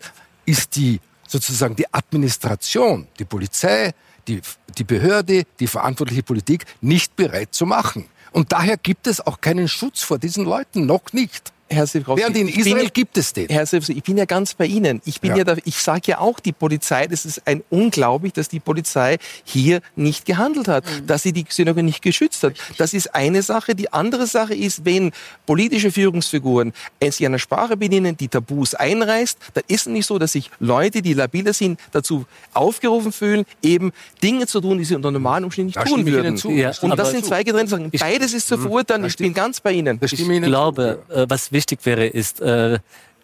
[0.46, 3.92] ist die sozusagen die Administration, die Polizei,
[4.29, 4.40] die,
[4.79, 8.07] die Behörde, die verantwortliche Politik nicht bereit zu machen.
[8.33, 11.53] Und daher gibt es auch keinen Schutz vor diesen Leuten, noch nicht.
[11.68, 13.48] Herr Silbrowski, Während in Israel bin, gibt es den.
[13.48, 15.00] Herr Silbrowski, ich bin ja ganz bei Ihnen.
[15.05, 18.33] Ich bin ja, ja da, ich sage ja auch, die Polizei, das ist ein unglaublich,
[18.33, 21.07] dass die Polizei hier nicht gehandelt hat, mhm.
[21.07, 22.55] dass sie die Synagoge nicht geschützt hat.
[22.77, 23.74] Das ist eine Sache.
[23.74, 25.12] Die andere Sache ist, wenn
[25.46, 26.72] politische Führungsfiguren
[27.03, 31.03] sich einer Sprache bedienen, die Tabus einreißt, dann ist es nicht so, dass sich Leute,
[31.03, 35.68] die labiler sind, dazu aufgerufen fühlen, eben Dinge zu tun, die sie unter normalen Umständen
[35.68, 36.37] nicht da tun würden.
[36.57, 37.90] Ja, Und das sind zwei getrennte Sachen.
[37.90, 39.05] Beides ist zu verurteilen.
[39.07, 39.98] Ich bin ganz bei Ihnen.
[40.00, 42.79] Ich glaube, äh, was wichtig wichtig wäre, ist, äh,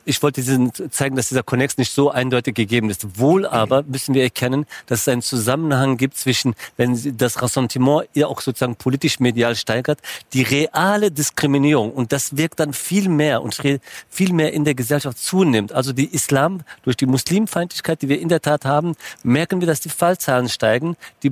[0.07, 3.21] ich wollte diesen zeigen, dass dieser Connex nicht so eindeutig gegeben ist.
[3.21, 8.29] Wohl aber müssen wir erkennen, dass es einen Zusammenhang gibt zwischen, wenn das Ressentiment ihr
[8.29, 10.01] auch sozusagen politisch medial steigert,
[10.33, 13.61] die reale Diskriminierung und das wirkt dann viel mehr und
[14.09, 15.73] viel mehr in der Gesellschaft zunimmt.
[15.73, 19.81] Also die Islam durch die Muslimfeindlichkeit, die wir in der Tat haben, merken wir, dass
[19.81, 21.31] die Fallzahlen steigen, die,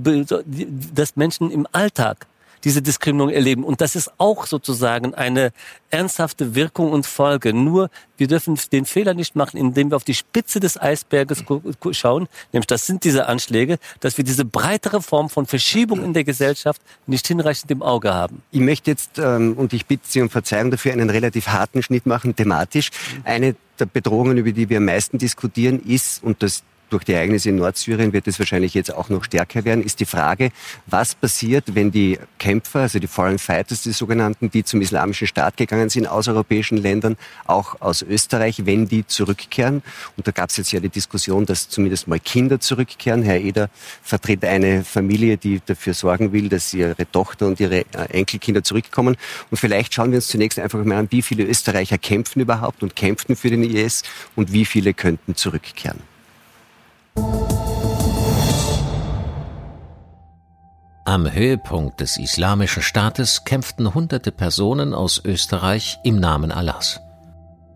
[0.94, 2.27] dass Menschen im Alltag
[2.64, 3.64] diese Diskriminierung erleben.
[3.64, 5.52] Und das ist auch sozusagen eine
[5.90, 7.52] ernsthafte Wirkung und Folge.
[7.52, 11.44] Nur wir dürfen den Fehler nicht machen, indem wir auf die Spitze des Eisberges
[11.92, 16.24] schauen, nämlich das sind diese Anschläge, dass wir diese breitere Form von Verschiebung in der
[16.24, 18.42] Gesellschaft nicht hinreichend im Auge haben.
[18.50, 22.06] Ich möchte jetzt, ähm, und ich bitte Sie um Verzeihung dafür, einen relativ harten Schnitt
[22.06, 22.90] machen, thematisch.
[23.24, 27.50] Eine der Bedrohungen, über die wir am meisten diskutieren, ist, und das durch die Ereignisse
[27.50, 30.50] in Nordsyrien wird es wahrscheinlich jetzt auch noch stärker werden, ist die Frage,
[30.86, 35.56] was passiert, wenn die Kämpfer, also die Foreign Fighters, die sogenannten, die zum Islamischen Staat
[35.56, 39.82] gegangen sind aus europäischen Ländern, auch aus Österreich, wenn die zurückkehren.
[40.16, 43.22] Und da gab es jetzt ja die Diskussion, dass zumindest mal Kinder zurückkehren.
[43.22, 43.70] Herr Eder
[44.02, 49.16] vertritt eine Familie, die dafür sorgen will, dass ihre Tochter und ihre äh, Enkelkinder zurückkommen.
[49.50, 52.96] Und vielleicht schauen wir uns zunächst einfach mal an, wie viele Österreicher kämpfen überhaupt und
[52.96, 54.02] kämpften für den IS
[54.36, 56.07] und wie viele könnten zurückkehren.
[61.04, 67.00] Am Höhepunkt des Islamischen Staates kämpften hunderte Personen aus Österreich im Namen Allahs.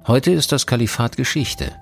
[0.07, 1.73] Heute ist das Kalifat Geschichte.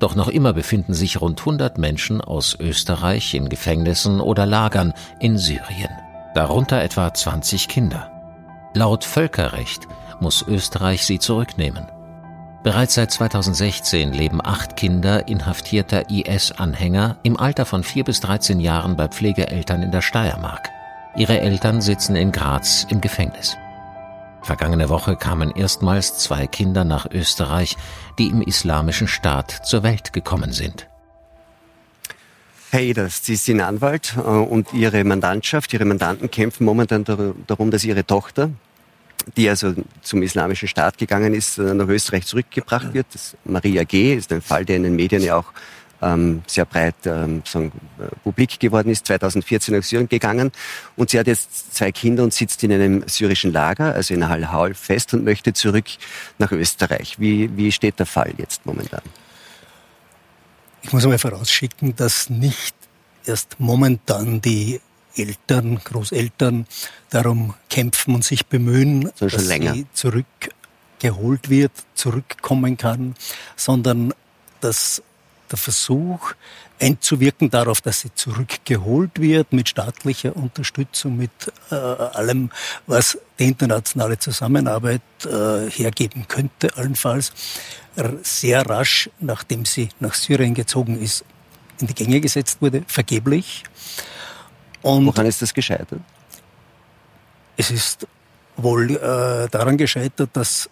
[0.00, 5.36] Doch noch immer befinden sich rund 100 Menschen aus Österreich in Gefängnissen oder Lagern in
[5.36, 5.90] Syrien.
[6.34, 8.10] Darunter etwa 20 Kinder.
[8.74, 9.86] Laut Völkerrecht
[10.20, 11.86] muss Österreich sie zurücknehmen.
[12.64, 18.96] Bereits seit 2016 leben acht Kinder inhaftierter IS-Anhänger im Alter von 4 bis 13 Jahren
[18.96, 20.70] bei Pflegeeltern in der Steiermark.
[21.14, 23.58] Ihre Eltern sitzen in Graz im Gefängnis.
[24.40, 27.76] Vergangene Woche kamen erstmals zwei Kinder nach Österreich,
[28.18, 30.88] die im Islamischen Staat zur Welt gekommen sind.
[32.70, 37.04] Herr Eders, Sie sind Anwalt äh, und Ihre Mandantschaft, Ihre Mandanten kämpfen momentan
[37.46, 38.50] darum, dass Ihre Tochter,
[39.36, 43.06] die also zum Islamischen Staat gegangen ist, nach Österreich zurückgebracht wird.
[43.12, 44.14] Das Maria G.
[44.14, 45.52] ist ein Fall, der in den Medien ja auch
[46.02, 50.52] ähm, sehr breit ähm, sagen, äh, publik geworden ist, 2014 nach Syrien gegangen.
[50.96, 54.74] Und sie hat jetzt zwei Kinder und sitzt in einem syrischen Lager, also in Hal-Haul
[54.74, 55.86] fest und möchte zurück
[56.38, 57.18] nach Österreich.
[57.18, 59.02] Wie, wie steht der Fall jetzt momentan?
[60.82, 62.74] Ich muss einmal vorausschicken, dass nicht
[63.24, 64.80] erst momentan die
[65.16, 66.66] Eltern, Großeltern
[67.10, 69.74] darum kämpfen und sich bemühen, so dass länger.
[69.74, 73.14] sie zurückgeholt wird, zurückkommen kann,
[73.56, 74.14] sondern
[74.60, 75.02] dass
[75.50, 76.32] der Versuch
[76.80, 81.30] einzuwirken darauf, dass sie zurückgeholt wird mit staatlicher Unterstützung, mit
[81.70, 82.50] äh, allem,
[82.86, 87.32] was die internationale Zusammenarbeit äh, hergeben könnte, allenfalls
[88.22, 91.24] sehr rasch, nachdem sie nach Syrien gezogen ist,
[91.80, 93.62] in die Gänge gesetzt wurde, vergeblich.
[94.84, 96.00] Und Woran ist das gescheitert?
[97.56, 98.06] Es ist
[98.56, 100.68] wohl äh, daran gescheitert, dass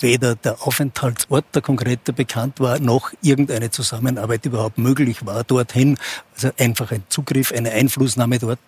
[0.00, 5.96] weder der Aufenthaltsort der konkrete bekannt war, noch irgendeine Zusammenarbeit überhaupt möglich war dorthin.
[6.34, 8.60] Also einfach ein Zugriff, eine Einflussnahme dort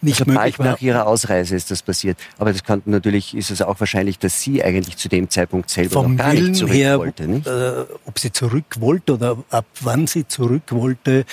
[0.00, 0.66] nicht also möglich war.
[0.66, 2.18] Nach Ihrer Ausreise ist das passiert.
[2.38, 6.02] Aber das kann natürlich, ist es auch wahrscheinlich, dass sie eigentlich zu dem Zeitpunkt selber
[6.02, 7.26] Vom noch gar Willen nicht zurück her, wollte.
[7.26, 7.46] Nicht?
[7.46, 11.24] Äh, ob sie zurück wollte oder ab wann sie zurück wollte,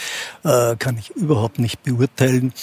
[0.43, 2.53] äh, kann ich überhaupt nicht beurteilen,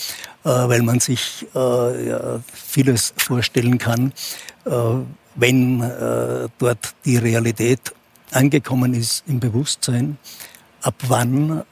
[0.45, 4.12] äh, weil man sich äh, ja, vieles vorstellen kann
[4.68, 4.70] äh,
[5.35, 7.95] wenn äh, dort die Realität
[8.33, 10.18] angekommen ist im Bewusstsein,
[10.83, 11.62] ab wann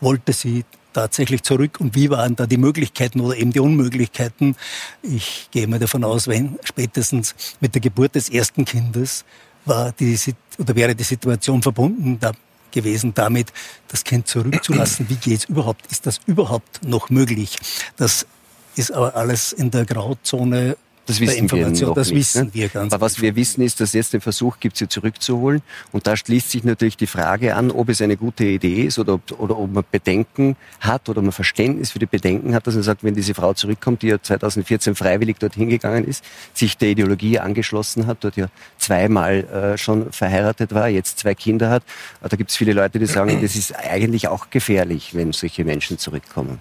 [0.00, 4.56] wollte sie tatsächlich zurück und wie waren da die Möglichkeiten oder eben die Unmöglichkeiten.
[5.02, 9.24] Ich gehe mal davon aus, wenn spätestens mit der Geburt des ersten Kindes
[9.66, 10.18] war die,
[10.58, 12.32] oder wäre die Situation verbunden da
[12.70, 13.52] gewesen damit,
[13.88, 15.08] das Kind zurückzulassen.
[15.08, 15.90] Wie geht es überhaupt?
[15.90, 17.58] Ist das überhaupt noch möglich?
[17.96, 18.26] Das
[18.74, 20.76] ist aber alles in der Grauzone
[21.06, 22.54] das wissen wir noch das nicht, wissen ne?
[22.54, 25.62] wir ganz Aber was wir wissen ist, dass es jetzt den Versuch gibt, sie zurückzuholen.
[25.92, 29.14] Und da schließt sich natürlich die Frage an, ob es eine gute Idee ist oder
[29.14, 32.82] ob, oder ob man Bedenken hat oder man Verständnis für die Bedenken hat, dass man
[32.82, 37.38] sagt, wenn diese Frau zurückkommt, die ja 2014 freiwillig dorthin gegangen ist, sich der Ideologie
[37.38, 38.48] angeschlossen hat, dort ja
[38.78, 41.84] zweimal äh, schon verheiratet war, jetzt zwei Kinder hat.
[42.20, 45.98] Da gibt es viele Leute, die sagen, das ist eigentlich auch gefährlich, wenn solche Menschen
[45.98, 46.60] zurückkommen.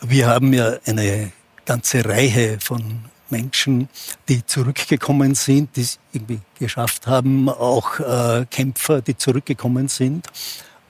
[0.00, 1.32] Wir haben ja eine
[1.64, 3.88] ganze Reihe von Menschen,
[4.28, 10.26] die zurückgekommen sind, die es irgendwie geschafft haben, auch äh, Kämpfer, die zurückgekommen sind,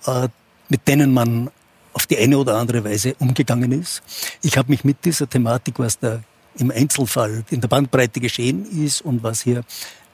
[0.06, 0.28] äh,
[0.68, 1.50] mit denen man
[1.92, 4.02] auf die eine oder andere Weise umgegangen ist.
[4.42, 6.20] Ich habe mich mit dieser Thematik, was da
[6.58, 9.64] im Einzelfall in der Bandbreite geschehen ist und was hier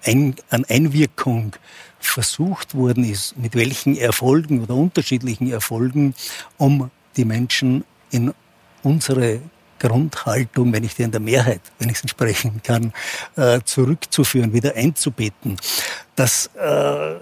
[0.05, 1.57] ein, an Einwirkung
[1.99, 6.15] versucht worden ist, mit welchen Erfolgen oder unterschiedlichen Erfolgen,
[6.59, 8.33] um die Menschen in
[8.83, 9.41] unsere
[9.83, 12.93] Grundhaltung, wenn ich die in der Mehrheit, wenn ich es entsprechen kann,
[13.37, 15.57] äh, zurückzuführen, wieder einzubeten.
[16.15, 17.15] Das äh,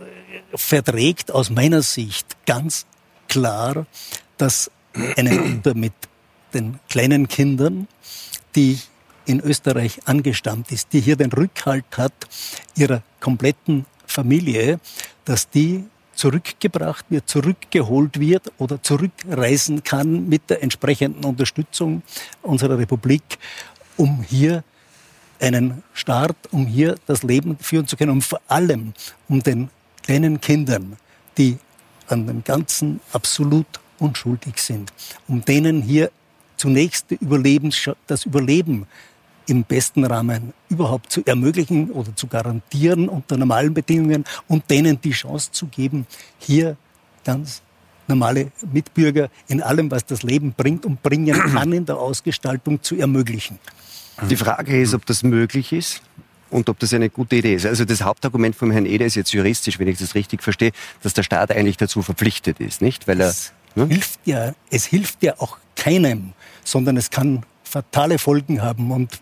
[0.55, 2.87] verträgt aus meiner Sicht ganz
[3.29, 3.87] klar,
[4.37, 4.71] dass
[5.17, 5.95] eine Mutter mit
[6.53, 7.89] den kleinen Kindern,
[8.55, 8.79] die
[9.25, 12.13] in Österreich angestammt ist, die hier den Rückhalt hat
[12.77, 14.81] ihrer kompletten Familie,
[15.25, 15.85] dass die
[16.21, 22.03] zurückgebracht wird, zurückgeholt wird oder zurückreisen kann mit der entsprechenden Unterstützung
[22.43, 23.23] unserer Republik,
[23.97, 24.63] um hier
[25.41, 28.93] einen Start, um hier das Leben führen zu können und vor allem
[29.31, 29.71] um den
[30.03, 30.99] kleinen Kindern,
[31.39, 31.57] die
[32.09, 34.93] an dem Ganzen absolut unschuldig sind,
[35.27, 36.11] um denen hier
[36.59, 37.07] zunächst
[38.07, 38.87] das Überleben
[39.51, 45.11] im besten Rahmen überhaupt zu ermöglichen oder zu garantieren unter normalen Bedingungen und denen die
[45.11, 46.07] Chance zu geben,
[46.39, 46.77] hier
[47.25, 47.63] ganz
[48.07, 52.97] normale Mitbürger in allem, was das Leben bringt und bringen kann, in der Ausgestaltung zu
[52.97, 53.59] ermöglichen.
[54.29, 56.03] Die Frage ist, ob das möglich ist
[56.51, 57.67] und ob das eine gute Idee ist.
[57.67, 60.73] Also das Hauptargument vom Herrn Eder ist jetzt juristisch, wenn ich das richtig verstehe,
[61.03, 63.09] dass der Staat eigentlich dazu verpflichtet ist, nicht?
[63.09, 63.87] Weil er, es, ne?
[63.87, 66.35] hilft ja, es hilft ja auch keinem,
[66.65, 68.91] sondern es kann fatale Folgen haben.
[68.91, 69.21] Und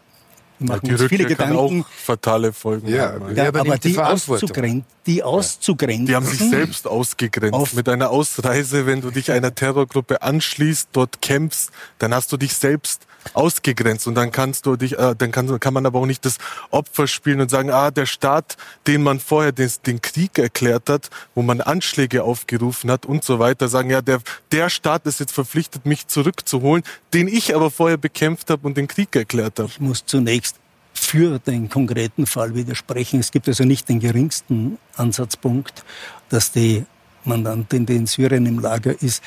[0.59, 1.56] wir machen ja, uns viele Gedanken.
[1.56, 3.34] auch fatale Folgen ja, haben.
[3.36, 6.06] Ja, aber, aber die, die, auszugrenzen, die auszugrenzen.
[6.06, 7.74] Die haben sich selbst ausgegrenzt.
[7.74, 12.54] Mit einer Ausreise, wenn du dich einer Terrorgruppe anschließt, dort kämpfst, dann hast du dich
[12.54, 16.24] selbst ausgegrenzt und dann kannst du dich, äh, dann kann, kann man aber auch nicht
[16.24, 16.38] das
[16.70, 18.56] Opfer spielen und sagen, ah, der Staat,
[18.86, 23.38] den man vorher den, den Krieg erklärt hat, wo man Anschläge aufgerufen hat und so
[23.38, 24.20] weiter, sagen, ja, der,
[24.52, 26.82] der Staat ist jetzt verpflichtet, mich zurückzuholen,
[27.14, 29.68] den ich aber vorher bekämpft habe und den Krieg erklärt habe.
[29.68, 30.56] Ich muss zunächst
[30.94, 33.20] für den konkreten Fall widersprechen.
[33.20, 35.84] Es gibt also nicht den geringsten Ansatzpunkt,
[36.28, 36.84] dass die
[37.24, 39.22] Mandantin, die in Syrien im Lager ist,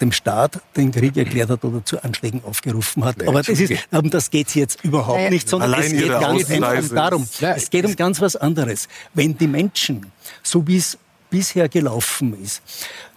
[0.00, 3.26] dem Staat den Krieg erklärt hat oder zu Anschlägen aufgerufen hat.
[3.26, 7.28] Aber das, ist, um das geht jetzt überhaupt nicht, sondern es geht ganz einfach darum.
[7.40, 8.88] Es geht um ganz was anderes.
[9.14, 10.98] Wenn die Menschen, so wie es
[11.30, 12.62] bisher gelaufen ist,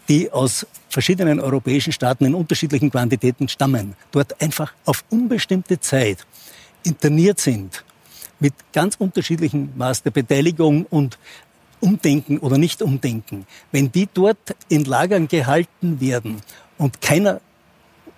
[0.07, 6.25] die aus verschiedenen europäischen Staaten in unterschiedlichen Quantitäten stammen, dort einfach auf unbestimmte Zeit
[6.84, 7.84] interniert sind,
[8.39, 11.19] mit ganz unterschiedlichem Maß der Beteiligung und
[11.82, 16.41] Umdenken oder nicht Umdenken, wenn die dort in Lagern gehalten werden
[16.80, 17.41] und keiner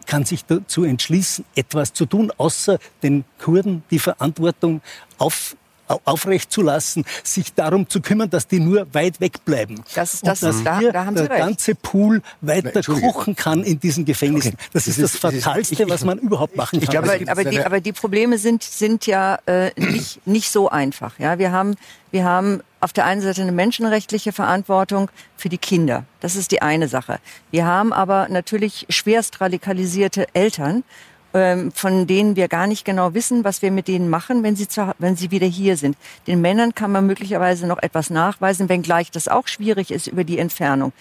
[0.05, 4.81] kann sich dazu entschließen, etwas zu tun, außer den Kurden die Verantwortung
[5.17, 5.55] auf,
[6.05, 9.83] aufrecht zu lassen, sich darum zu kümmern, dass die nur weit weg bleiben.
[9.93, 11.41] Das ist das, und dass da, hier da haben der Sie recht.
[11.41, 14.53] ganze Pool weiter kochen kann in diesen Gefängnissen.
[14.53, 14.63] Okay.
[14.73, 16.89] Das, das, ist das Fatalste, was man überhaupt machen kann.
[16.89, 21.19] Glaube, aber, aber, die, aber, die, Probleme sind, sind ja äh, nicht, nicht so einfach.
[21.19, 21.75] Ja, wir haben,
[22.11, 26.05] wir haben auf der einen Seite eine menschenrechtliche Verantwortung für die Kinder.
[26.19, 27.19] Das ist die eine Sache.
[27.51, 30.83] Wir haben aber natürlich schwerst radikalisierte Eltern,
[31.33, 34.67] ähm, von denen wir gar nicht genau wissen, was wir mit denen machen, wenn sie,
[34.67, 35.95] zu, wenn sie wieder hier sind.
[36.27, 40.39] Den Männern kann man möglicherweise noch etwas nachweisen, wenngleich das auch schwierig ist über die
[40.39, 40.91] Entfernung.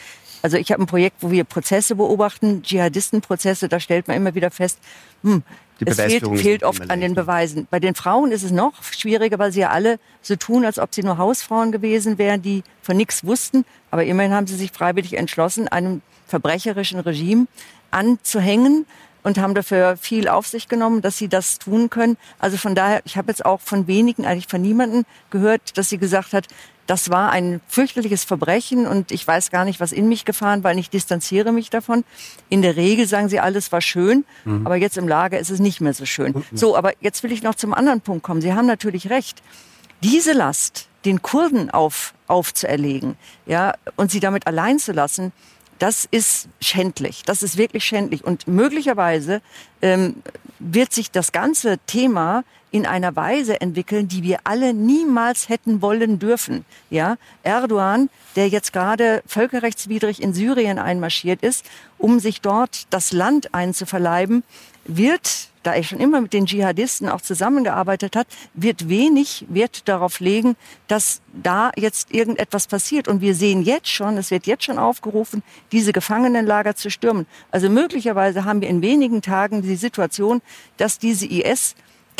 [0.42, 4.50] Also ich habe ein Projekt, wo wir Prozesse beobachten, Dschihadistenprozesse, da stellt man immer wieder
[4.50, 4.78] fest,
[5.22, 5.42] hm,
[5.86, 7.66] es fehlt, fehlt oft an den Beweisen.
[7.70, 10.94] Bei den Frauen ist es noch schwieriger, weil sie ja alle so tun, als ob
[10.94, 13.64] sie nur Hausfrauen gewesen wären, die von nichts wussten.
[13.90, 17.46] Aber immerhin haben sie sich freiwillig entschlossen, einem verbrecherischen Regime
[17.90, 18.86] anzuhängen
[19.22, 22.16] und haben dafür viel auf sich genommen, dass sie das tun können.
[22.38, 25.98] Also von daher, ich habe jetzt auch von wenigen, eigentlich von niemanden gehört, dass sie
[25.98, 26.46] gesagt hat,
[26.90, 30.74] das war ein fürchterliches Verbrechen und ich weiß gar nicht, was in mich gefahren war.
[30.74, 32.02] Ich distanziere mich davon.
[32.48, 34.66] In der Regel sagen sie, alles war schön, mhm.
[34.66, 36.42] aber jetzt im Lager ist es nicht mehr so schön.
[36.52, 38.40] So, aber jetzt will ich noch zum anderen Punkt kommen.
[38.40, 39.40] Sie haben natürlich recht.
[40.02, 43.14] Diese Last, den Kurden auf, aufzuerlegen,
[43.46, 45.30] ja, und sie damit allein zu lassen,
[45.78, 47.22] das ist schändlich.
[47.24, 48.24] Das ist wirklich schändlich.
[48.24, 49.42] Und möglicherweise
[49.80, 50.16] ähm,
[50.58, 56.18] wird sich das ganze Thema in einer Weise entwickeln, die wir alle niemals hätten wollen
[56.18, 56.64] dürfen.
[56.88, 61.64] Ja, Erdogan, der jetzt gerade völkerrechtswidrig in Syrien einmarschiert ist,
[61.98, 64.42] um sich dort das Land einzuverleiben,
[64.84, 70.20] wird da er schon immer mit den Dschihadisten auch zusammengearbeitet hat, wird wenig Wert darauf
[70.20, 70.56] legen,
[70.88, 73.08] dass da jetzt irgendetwas passiert.
[73.08, 75.42] Und wir sehen jetzt schon, es wird jetzt schon aufgerufen,
[75.72, 77.26] diese Gefangenenlager zu stürmen.
[77.50, 80.40] Also möglicherweise haben wir in wenigen Tagen die Situation,
[80.78, 81.26] dass diese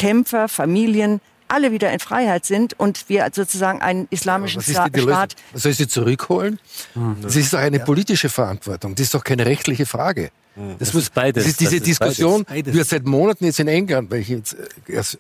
[0.01, 4.97] IS-Kämpfer, Familien, alle wieder in Freiheit sind und wir sozusagen einen islamischen ja, Staat.
[4.97, 6.61] Staat soll sie zurückholen?
[6.95, 7.17] Hm.
[7.23, 7.85] Das ist doch eine ja.
[7.85, 8.95] politische Verantwortung.
[8.95, 10.31] Das ist doch keine rechtliche Frage.
[10.55, 11.45] Das, das muss, ist beides.
[11.45, 12.73] Das ist diese das Diskussion beides.
[12.75, 15.19] wird seit Monaten jetzt in England, weil ich jetzt äh, erst,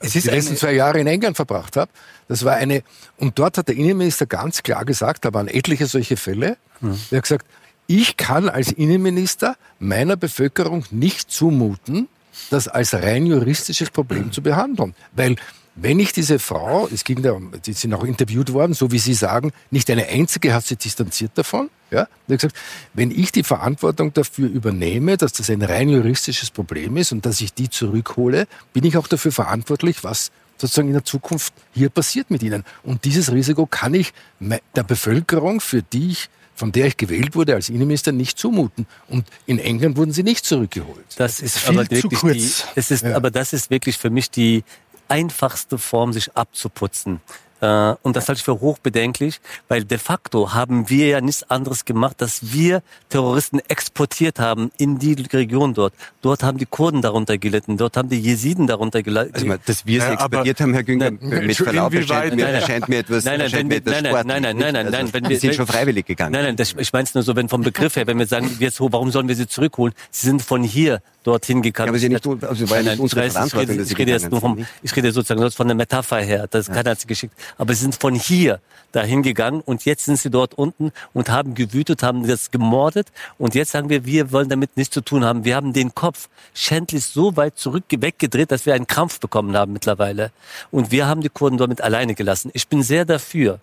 [0.00, 1.90] es ist die letzten zwei Jahre in England verbracht habe.
[2.28, 2.82] Das war eine,
[3.16, 6.56] und dort hat der Innenminister ganz klar gesagt, da waren etliche solche Fälle.
[6.80, 6.98] Hm.
[7.10, 7.46] Er hat gesagt,
[7.86, 12.08] ich kann als Innenminister meiner Bevölkerung nicht zumuten,
[12.50, 14.94] das als rein juristisches Problem zu behandeln.
[15.12, 15.36] Weil
[15.74, 19.14] wenn ich diese Frau, es ging da, die sind auch interviewt worden, so wie Sie
[19.14, 21.70] sagen, nicht eine einzige hat sich distanziert davon.
[21.90, 22.56] Ja, hat gesagt,
[22.94, 27.40] wenn ich die Verantwortung dafür übernehme, dass das ein rein juristisches Problem ist und dass
[27.40, 32.30] ich die zurückhole, bin ich auch dafür verantwortlich, was sozusagen in der Zukunft hier passiert
[32.30, 32.64] mit ihnen.
[32.82, 36.30] Und dieses Risiko kann ich der Bevölkerung, für die ich
[36.62, 38.86] von der ich gewählt wurde als Innenminister, nicht zumuten.
[39.08, 41.04] Und in England wurden sie nicht zurückgeholt.
[41.16, 42.36] Das ist viel aber zu kurz.
[42.36, 43.16] Die, es ist, ja.
[43.16, 44.62] Aber das ist wirklich für mich die
[45.08, 47.20] einfachste Form, sich abzuputzen.
[47.62, 51.84] Äh, und das halte ich für hochbedenklich, weil de facto haben wir ja nichts anderes
[51.84, 55.94] gemacht, dass wir Terroristen exportiert haben in die Region dort.
[56.22, 59.32] Dort haben die Kurden darunter gelitten, dort haben die Jesiden darunter gelitten.
[59.34, 62.88] Also, dass wir sie ja, exportiert haben, Herr Günger, nein, mit Verlaub erscheint mir, erscheint
[62.88, 65.28] mir etwas, nein, nein, mir etwas nein, nein, nein, nein, nein, nein, nein, also, wenn
[65.28, 66.32] wir sind schon freiwillig gegangen.
[66.32, 68.56] Nein, nein, das, ich meine es nur so, wenn vom Begriff her, wenn wir sagen,
[68.58, 69.94] jetzt, warum sollen wir sie zurückholen?
[70.10, 71.86] Sie sind von hier dorthin gekommen.
[71.86, 74.10] Ja, aber sie nicht, also war nein, nicht unsere ich, weiß, ich rede, ich rede
[74.10, 76.46] jetzt nur vom, ich rede sozusagen von der Metapher her.
[76.50, 76.74] Das ja.
[76.74, 77.34] keiner hat sie geschickt.
[77.58, 78.60] Aber sie sind von hier
[78.92, 83.54] dahin gegangen und jetzt sind sie dort unten und haben gewütet, haben das gemordet und
[83.54, 85.44] jetzt sagen wir, wir wollen damit nichts zu tun haben.
[85.44, 89.72] Wir haben den Kopf schändlich so weit zurück weggedreht, dass wir einen Krampf bekommen haben
[89.72, 90.30] mittlerweile.
[90.70, 92.50] Und wir haben die Kurden damit alleine gelassen.
[92.54, 93.60] Ich bin sehr dafür,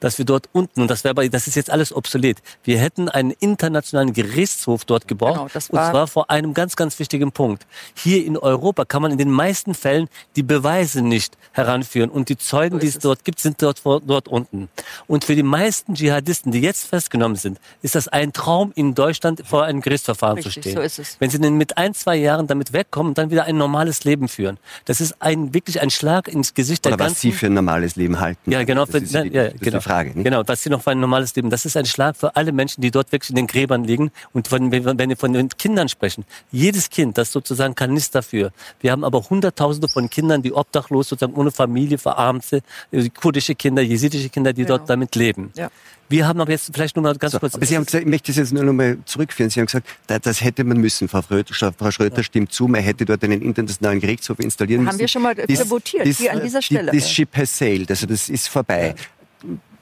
[0.00, 3.30] dass wir dort unten, und das wäre das ist jetzt alles obsolet, wir hätten einen
[3.32, 7.66] internationalen Gerichtshof dort gebraucht, Genau, das und war- zwar vor einem ganz, ganz wichtigen Punkt.
[7.94, 12.36] Hier in Europa kann man in den meisten Fällen die Beweise nicht heranführen und die
[12.36, 13.02] Zeugen, So die es es.
[13.02, 14.68] dort gibt, sind dort, dort unten.
[15.06, 19.42] Und für die meisten Dschihadisten, die jetzt festgenommen sind, ist das ein Traum, in Deutschland
[19.46, 20.74] vor einem Gerichtsverfahren zu Richtig, stehen.
[20.76, 21.16] so ist es.
[21.20, 24.28] Wenn sie denn mit ein, zwei Jahren damit wegkommen und dann wieder ein normales Leben
[24.28, 24.58] führen.
[24.84, 27.20] Das ist ein, wirklich ein Schlag ins Gesicht Oder der was ganzen...
[27.20, 28.50] Sie für ein normales Leben halten.
[28.50, 28.86] Ja, genau.
[28.86, 29.82] Für, ja, ja, ist genau.
[29.82, 30.10] die Frage.
[30.10, 30.24] Nicht?
[30.24, 31.50] Genau, was sie noch für ein normales Leben.
[31.50, 34.10] Das ist ein Schlag für alle Menschen, die dort wirklich in den Gräbern liegen.
[34.32, 38.52] Und von, wenn wir von den Kindern sprechen, jedes Kind, das sozusagen kann nichts dafür.
[38.80, 42.62] Wir haben aber Hunderttausende von Kindern, die obdachlos, sozusagen ohne Familie, verarmte,
[42.92, 44.78] äh, kurdische Kinder, jesidische Kinder, die Genau.
[44.78, 45.50] dort damit leben.
[45.54, 45.70] Ja.
[46.08, 47.54] Wir haben aber jetzt vielleicht nur mal ganz So, kurz.
[47.54, 49.48] aber Sie haben gesagt, ich möchte das jetzt nur noch mal zurückführen.
[49.50, 51.08] Sie haben gesagt, da, das hätte man müssen.
[51.08, 54.98] Frau Schröter, Frau Schröter stimmt zu, man hätte dort einen internationalen Gerichtshof installieren Haben müssen.
[55.00, 56.92] wir schon mal votiert, hier an dieser Stelle.
[56.92, 58.94] Das Ship has sailed, also das ist vorbei.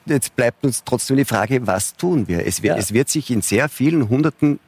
[0.07, 2.47] Jetzt bleibt uns trotzdem die Frage, was tun wir?
[2.47, 2.81] Es wird, Ja.
[2.83, 4.59] es wird sich in sehr vielen hunderten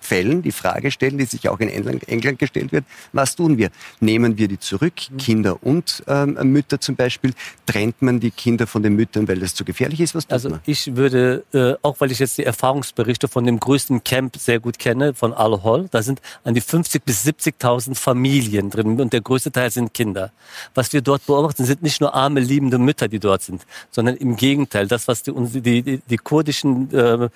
[0.00, 3.70] Fällen die Frage stellen, die sich auch in England, gestellt wird, was tun wir?
[4.00, 5.16] Nehmen wir die zurück, Mhm.
[5.18, 7.32] Kinder und ähm, Mütter zum Beispiel?
[7.66, 10.14] Trennt man die Kinder von den Müttern, weil das zu gefährlich ist?
[10.14, 10.60] Was tut Also man?
[10.66, 14.78] ich würde, äh, auch weil ich jetzt die Erfahrungsberichte von dem größten Camp sehr gut
[14.78, 19.52] kenne, von Al-Hol, da sind an die 50 bis 70.000 Familien drin und der größte
[19.52, 20.32] Teil sind Kinder.
[20.74, 24.36] Was wir dort beobachten, sind nicht nur arme, liebende Mütter, die dort sind, sondern im
[24.36, 27.28] Gegenteil, das, was die, die, die, die kurdischen äh,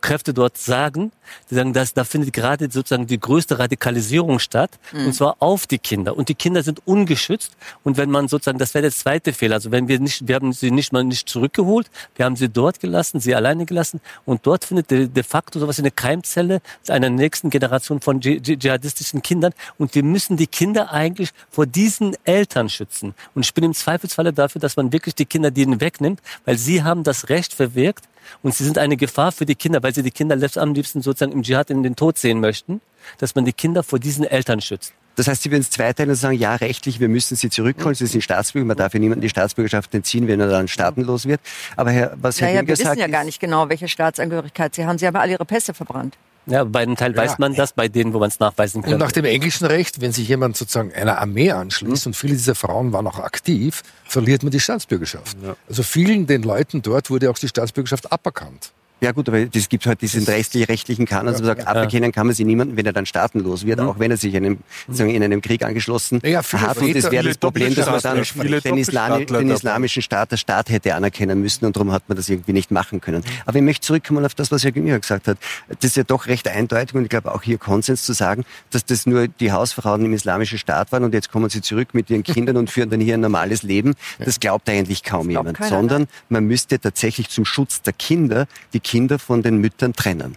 [0.00, 1.12] Kräfte dort sagen,
[1.50, 5.78] die sagen, dass, da findet gerade sozusagen die größte Radikalisierung statt, und zwar auf die
[5.78, 6.16] Kinder.
[6.16, 7.52] Und die Kinder sind ungeschützt.
[7.82, 10.52] Und wenn man sozusagen, das wäre der zweite Fehler, also wenn wir nicht, wir haben
[10.52, 14.64] sie nicht mal nicht zurückgeholt, wir haben sie dort gelassen, sie alleine gelassen, und dort
[14.64, 19.22] findet de, de facto sowas in der Keimzelle einer nächsten Generation von dschih- dschih- dschihadistischen
[19.22, 19.52] Kindern.
[19.78, 23.14] Und wir müssen die Kinder eigentlich vor diesen Eltern schützen.
[23.34, 26.82] Und ich bin im Zweifelsfalle dafür, dass man wirklich die Kinder denen wegnimmt, weil sie
[26.82, 28.04] haben das Recht verwirkt,
[28.42, 31.02] und sie sind eine Gefahr für die Kinder, weil sie die Kinder letzt- am liebsten
[31.02, 32.80] sozusagen im Dschihad in den Tod sehen möchten,
[33.18, 34.92] dass man die Kinder vor diesen Eltern schützt.
[35.16, 37.94] Das heißt, Sie würden es zweiteilen und sagen, ja, rechtlich, wir müssen sie zurückholen.
[37.94, 41.40] Sie sind Staatsbürger, man darf ja niemandem die Staatsbürgerschaft entziehen, wenn er dann staatenlos wird.
[41.76, 44.74] Aber Herr, was Herr Naja, Günger wir wissen sagt, ja gar nicht genau, welche Staatsangehörigkeit
[44.74, 44.98] sie haben.
[44.98, 46.16] Sie haben alle ihre Pässe verbrannt.
[46.46, 48.92] Ja, bei einem Teil weiß man das, bei denen, wo man es nachweisen kann.
[48.94, 51.58] Und nach dem englischen Recht, wenn sich jemand sozusagen einer Armee Mhm.
[51.60, 55.36] anschließt, und viele dieser Frauen waren auch aktiv, verliert man die Staatsbürgerschaft.
[55.68, 58.72] Also vielen den Leuten dort wurde auch die Staatsbürgerschaft aberkannt.
[59.04, 62.34] Ja gut, aber es gibt halt diesen rechtlich, rechtlichen Kanon, ja, sagt, aberkennen kann man
[62.34, 65.42] sie niemanden, wenn er dann staatenlos wird, auch wenn er sich einem, sozusagen in einem
[65.42, 66.78] Krieg angeschlossen Ja, viele hat.
[66.78, 68.22] Und das wäre das Problem, dass man dann
[68.62, 72.30] den, Islami, den islamischen Staat, der Staat hätte anerkennen müssen und darum hat man das
[72.30, 73.22] irgendwie nicht machen können.
[73.44, 75.36] Aber ich möchte zurückkommen auf das, was Herr Günger gesagt hat.
[75.68, 78.86] Das ist ja doch recht eindeutig und ich glaube auch hier Konsens zu sagen, dass
[78.86, 82.22] das nur die Hausfrauen im islamischen Staat waren und jetzt kommen sie zurück mit ihren
[82.22, 83.96] Kindern und führen dann hier ein normales Leben.
[84.18, 88.80] Das glaubt eigentlich kaum glaubt jemand, sondern man müsste tatsächlich zum Schutz der Kinder die
[88.80, 90.36] Kinder von den Müttern trennen.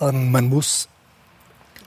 [0.00, 0.88] Ähm, Man muss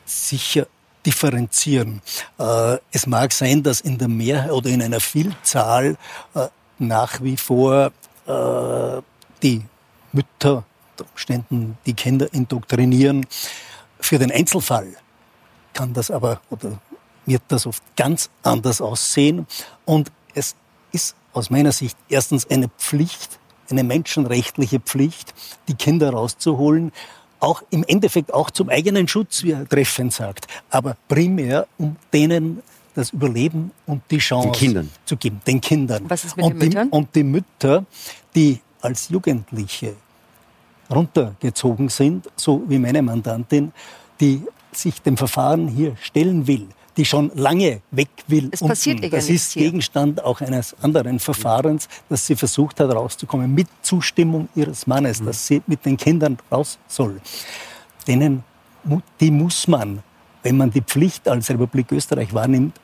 [0.05, 0.67] sicher
[1.05, 2.01] differenzieren.
[2.37, 5.97] Äh, Es mag sein, dass in der Mehrheit oder in einer Vielzahl
[6.35, 6.47] äh,
[6.77, 7.91] nach wie vor
[8.27, 9.01] äh,
[9.41, 9.63] die
[10.11, 10.63] Mütter
[11.01, 13.25] Umständen die Kinder indoktrinieren.
[13.99, 14.87] Für den Einzelfall
[15.73, 16.79] kann das aber oder
[17.25, 19.47] wird das oft ganz anders aussehen.
[19.85, 20.55] Und es
[20.91, 23.39] ist aus meiner Sicht erstens eine Pflicht,
[23.71, 25.33] eine menschenrechtliche Pflicht,
[25.67, 26.91] die Kinder rauszuholen,
[27.39, 32.61] auch im Endeffekt auch zum eigenen Schutz, wie er treffend sagt, aber primär um denen
[32.93, 34.89] das Überleben und die Chance Den Kindern.
[35.05, 36.03] zu geben, den Kindern.
[36.07, 36.89] Was ist mit und den Müttern?
[36.89, 37.85] Die, und die Mütter,
[38.35, 39.95] die als Jugendliche
[40.89, 43.71] runtergezogen sind, so wie meine Mandantin,
[44.19, 44.41] die
[44.71, 46.67] sich dem Verfahren hier stellen will,
[46.97, 48.49] die schon lange weg will.
[48.51, 49.63] Es passiert Das ist hier.
[49.63, 55.47] Gegenstand auch eines anderen Verfahrens, dass sie versucht hat, rauszukommen, mit Zustimmung ihres Mannes, dass
[55.47, 57.21] sie mit den Kindern raus soll.
[58.07, 58.43] Denen,
[59.19, 60.03] die muss man,
[60.43, 62.79] wenn man die Pflicht als Republik Österreich wahrnimmt,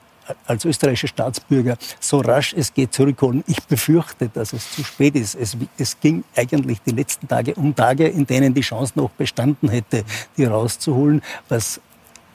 [0.46, 3.44] als österreichischer Staatsbürger so rasch es geht zurückholen.
[3.48, 5.36] Ich befürchte, dass es zu spät ist.
[5.36, 9.70] Es, es ging eigentlich die letzten Tage um Tage, in denen die Chance noch bestanden
[9.70, 10.04] hätte,
[10.36, 11.80] die rauszuholen, was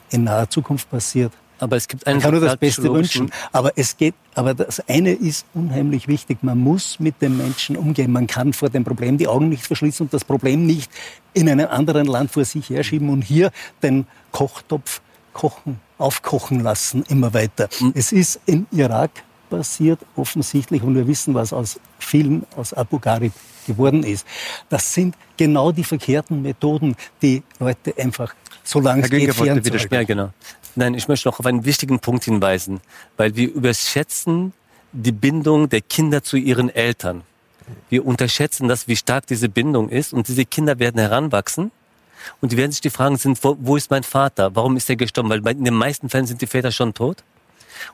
[0.09, 1.31] in naher Zukunft passiert.
[1.63, 3.31] Aber es gibt einen Man kann nur das Beste wünschen.
[3.51, 6.39] Aber es geht, aber das eine ist unheimlich wichtig.
[6.41, 8.11] Man muss mit den Menschen umgehen.
[8.11, 10.91] Man kann vor dem Problem die Augen nicht verschließen und das Problem nicht
[11.33, 13.51] in einem anderen Land vor sich herschieben und hier
[13.81, 15.01] den Kochtopf
[15.33, 17.69] kochen, aufkochen lassen, immer weiter.
[17.95, 19.11] Es ist im Irak
[19.49, 23.31] passiert, offensichtlich, und wir wissen, was aus vielen aus Abu Ghraib
[23.67, 24.25] geworden ist.
[24.69, 28.33] Das sind genau die verkehrten Methoden, die Leute einfach,
[28.63, 30.07] solange Herr es geht, fernzuhalten.
[30.07, 30.29] genau.
[30.75, 32.81] Nein, ich möchte noch auf einen wichtigen Punkt hinweisen,
[33.17, 34.53] weil wir überschätzen
[34.91, 37.23] die Bindung der Kinder zu ihren Eltern.
[37.89, 40.13] Wir unterschätzen das, wie stark diese Bindung ist.
[40.13, 41.71] Und diese Kinder werden heranwachsen.
[42.41, 44.55] Und die werden sich die Fragen sind, wo, wo ist mein Vater?
[44.55, 45.29] Warum ist er gestorben?
[45.29, 47.23] Weil in den meisten Fällen sind die Väter schon tot.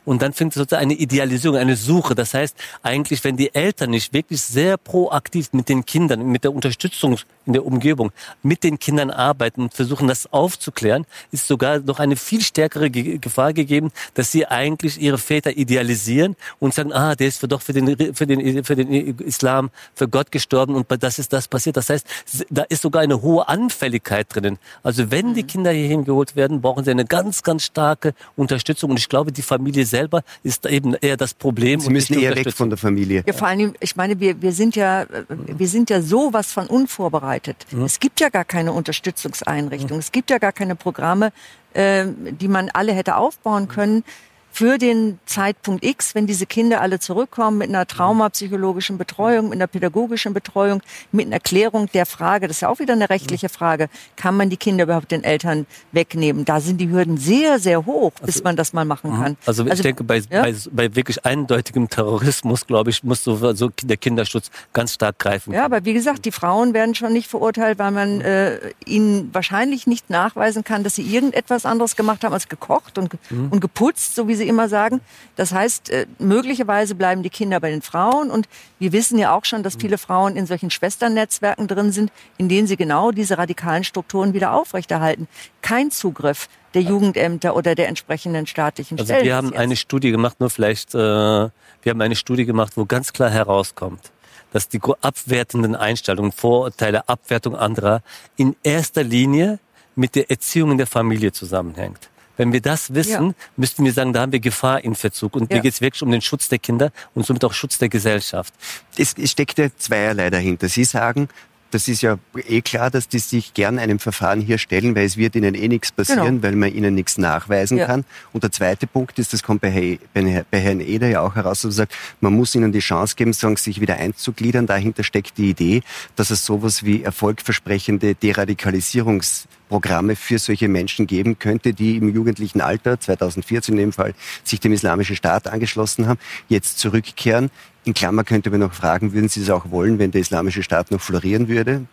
[0.04, 2.14] Und dann fängt sozusagen eine Idealisierung, eine Suche.
[2.14, 6.52] Das heißt, eigentlich, wenn die Eltern nicht wirklich sehr proaktiv mit den Kindern, mit der
[6.52, 8.12] Unterstützung in der Umgebung,
[8.42, 13.52] mit den Kindern arbeiten und versuchen, das aufzuklären, ist sogar noch eine viel stärkere Gefahr
[13.52, 17.72] gegeben, dass sie eigentlich ihre Väter idealisieren und sagen, ah, der ist für doch für
[17.72, 21.76] den, für den, für den Islam, für Gott gestorben und das ist das passiert.
[21.76, 22.06] Das heißt,
[22.50, 24.58] da ist sogar eine hohe Anfälligkeit drinnen.
[24.82, 25.46] Also wenn die mhm.
[25.46, 29.42] Kinder hierhin geholt werden, brauchen sie eine ganz, ganz starke Unterstützung und ich glaube, die
[29.42, 31.80] Familie Familie selber ist eben eher das Problem.
[31.80, 33.22] Sie müssen eher weg von der Familie.
[33.26, 37.66] Ja, vor allem, ich meine, wir, wir sind ja, wir sind ja sowas von unvorbereitet.
[37.70, 37.84] Mhm.
[37.84, 39.96] Es gibt ja gar keine Unterstützungseinrichtung.
[39.96, 40.00] Mhm.
[40.00, 41.32] Es gibt ja gar keine Programme,
[41.74, 42.06] äh,
[42.40, 44.04] die man alle hätte aufbauen können
[44.52, 49.66] für den Zeitpunkt X, wenn diese Kinder alle zurückkommen mit einer traumapsychologischen Betreuung, mit einer
[49.66, 50.82] pädagogischen Betreuung,
[51.12, 54.50] mit einer Klärung der Frage, das ist ja auch wieder eine rechtliche Frage, kann man
[54.50, 56.44] die Kinder überhaupt den Eltern wegnehmen?
[56.44, 59.36] Da sind die Hürden sehr, sehr hoch, bis also, man das mal machen kann.
[59.46, 60.42] Also, also ich denke, bei, ja?
[60.42, 65.52] bei, bei, wirklich eindeutigem Terrorismus, glaube ich, muss so, so, der Kinderschutz ganz stark greifen.
[65.52, 69.86] Ja, aber wie gesagt, die Frauen werden schon nicht verurteilt, weil man äh, ihnen wahrscheinlich
[69.86, 73.48] nicht nachweisen kann, dass sie irgendetwas anderes gemacht haben als gekocht und, mhm.
[73.50, 75.00] und geputzt, so wie sie immer sagen.
[75.36, 78.30] Das heißt, äh, möglicherweise bleiben die Kinder bei den Frauen.
[78.30, 82.48] Und wir wissen ja auch schon, dass viele Frauen in solchen Schwesternnetzwerken drin sind, in
[82.48, 85.28] denen sie genau diese radikalen Strukturen wieder aufrechterhalten.
[85.62, 89.24] Kein Zugriff der Jugendämter oder der entsprechenden staatlichen also Stellen.
[89.24, 91.50] Wir haben eine Studie gemacht, nur vielleicht, äh, wir
[91.86, 94.12] haben eine Studie gemacht, wo ganz klar herauskommt,
[94.52, 98.02] dass die abwertenden Einstellungen, Vorurteile, Abwertung anderer
[98.36, 99.58] in erster Linie
[99.96, 102.09] mit der Erziehung in der Familie zusammenhängt.
[102.40, 103.34] Wenn wir das wissen, ja.
[103.58, 105.36] müssten wir sagen, da haben wir Gefahr in Verzug.
[105.36, 105.56] Und ja.
[105.56, 108.54] hier geht es wirklich um den Schutz der Kinder und somit auch Schutz der Gesellschaft.
[108.96, 110.70] Es, es steckt ja zweierlei dahinter.
[110.70, 111.28] Sie sagen,
[111.70, 112.18] das ist ja
[112.48, 115.68] eh klar, dass die sich gern einem Verfahren hier stellen, weil es wird ihnen eh
[115.68, 116.42] nichts passieren, genau.
[116.42, 117.86] weil man ihnen nichts nachweisen ja.
[117.86, 118.04] kann.
[118.32, 121.72] Und der zweite Punkt ist, das kommt bei, bei Herrn Eder ja auch heraus, dass
[121.72, 124.66] er sagt, man muss ihnen die Chance geben, sagen, sich wieder einzugliedern.
[124.66, 125.82] Dahinter steckt die Idee,
[126.16, 132.60] dass es sowas wie erfolgversprechende Deradikalisierungs Programme für solche Menschen geben könnte, die im jugendlichen
[132.60, 136.18] Alter, 2014 in dem Fall, sich dem Islamischen Staat angeschlossen haben,
[136.48, 137.50] jetzt zurückkehren.
[137.90, 140.92] In Klammer könnte man noch fragen, würden Sie es auch wollen, wenn der Islamische Staat
[140.92, 141.86] noch florieren würde?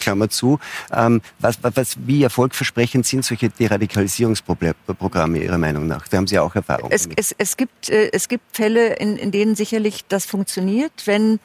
[0.00, 0.58] Klammer zu.
[0.90, 6.08] Ähm, was, was, wie erfolgversprechend sind solche Deradikalisierungsprogramme Ihrer Meinung nach?
[6.08, 9.30] Da haben Sie auch Erfahrung es, es, es, gibt, äh, es gibt Fälle, in, in
[9.30, 11.38] denen sicherlich das funktioniert, wenn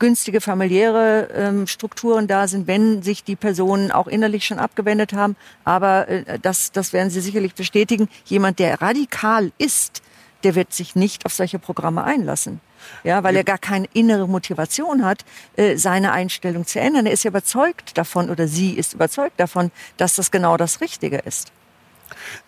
[0.00, 5.36] günstige familiäre ähm, Strukturen da sind, wenn sich die Personen auch innerlich schon abgewendet haben.
[5.62, 8.08] Aber äh, das, das werden Sie sicherlich bestätigen.
[8.24, 10.02] Jemand, der radikal ist,
[10.42, 12.60] der wird sich nicht auf solche Programme einlassen.
[13.04, 15.24] Ja, weil er gar keine innere Motivation hat,
[15.56, 17.06] äh, seine Einstellung zu ändern.
[17.06, 21.18] Er ist ja überzeugt davon oder sie ist überzeugt davon, dass das genau das Richtige
[21.18, 21.52] ist.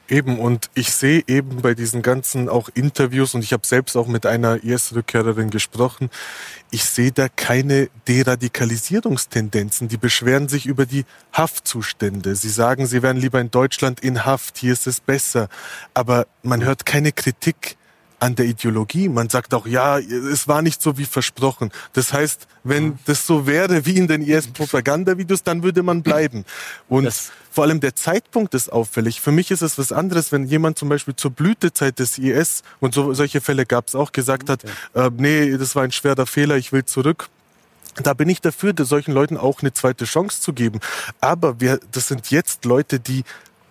[0.08, 4.06] Eben, und ich sehe eben bei diesen ganzen auch Interviews, und ich habe selbst auch
[4.06, 6.10] mit einer IS-Rückkehrerin gesprochen,
[6.70, 9.88] ich sehe da keine Deradikalisierungstendenzen.
[9.88, 12.34] Die beschweren sich über die Haftzustände.
[12.36, 15.48] Sie sagen, sie wären lieber in Deutschland in Haft, hier ist es besser.
[15.94, 17.76] Aber man hört keine Kritik
[18.22, 19.08] an der Ideologie.
[19.08, 21.72] Man sagt auch, ja, es war nicht so wie versprochen.
[21.92, 26.44] Das heißt, wenn das so wäre wie in den IS-Propagandavideos, dann würde man bleiben.
[26.88, 29.20] Und das vor allem der Zeitpunkt ist auffällig.
[29.20, 32.94] Für mich ist es was anderes, wenn jemand zum Beispiel zur Blütezeit des IS, und
[32.94, 34.62] so, solche Fälle gab es auch, gesagt hat,
[34.94, 37.28] äh, nee, das war ein schwerer Fehler, ich will zurück.
[37.96, 40.78] Da bin ich dafür, solchen Leuten auch eine zweite Chance zu geben.
[41.20, 43.24] Aber wir, das sind jetzt Leute, die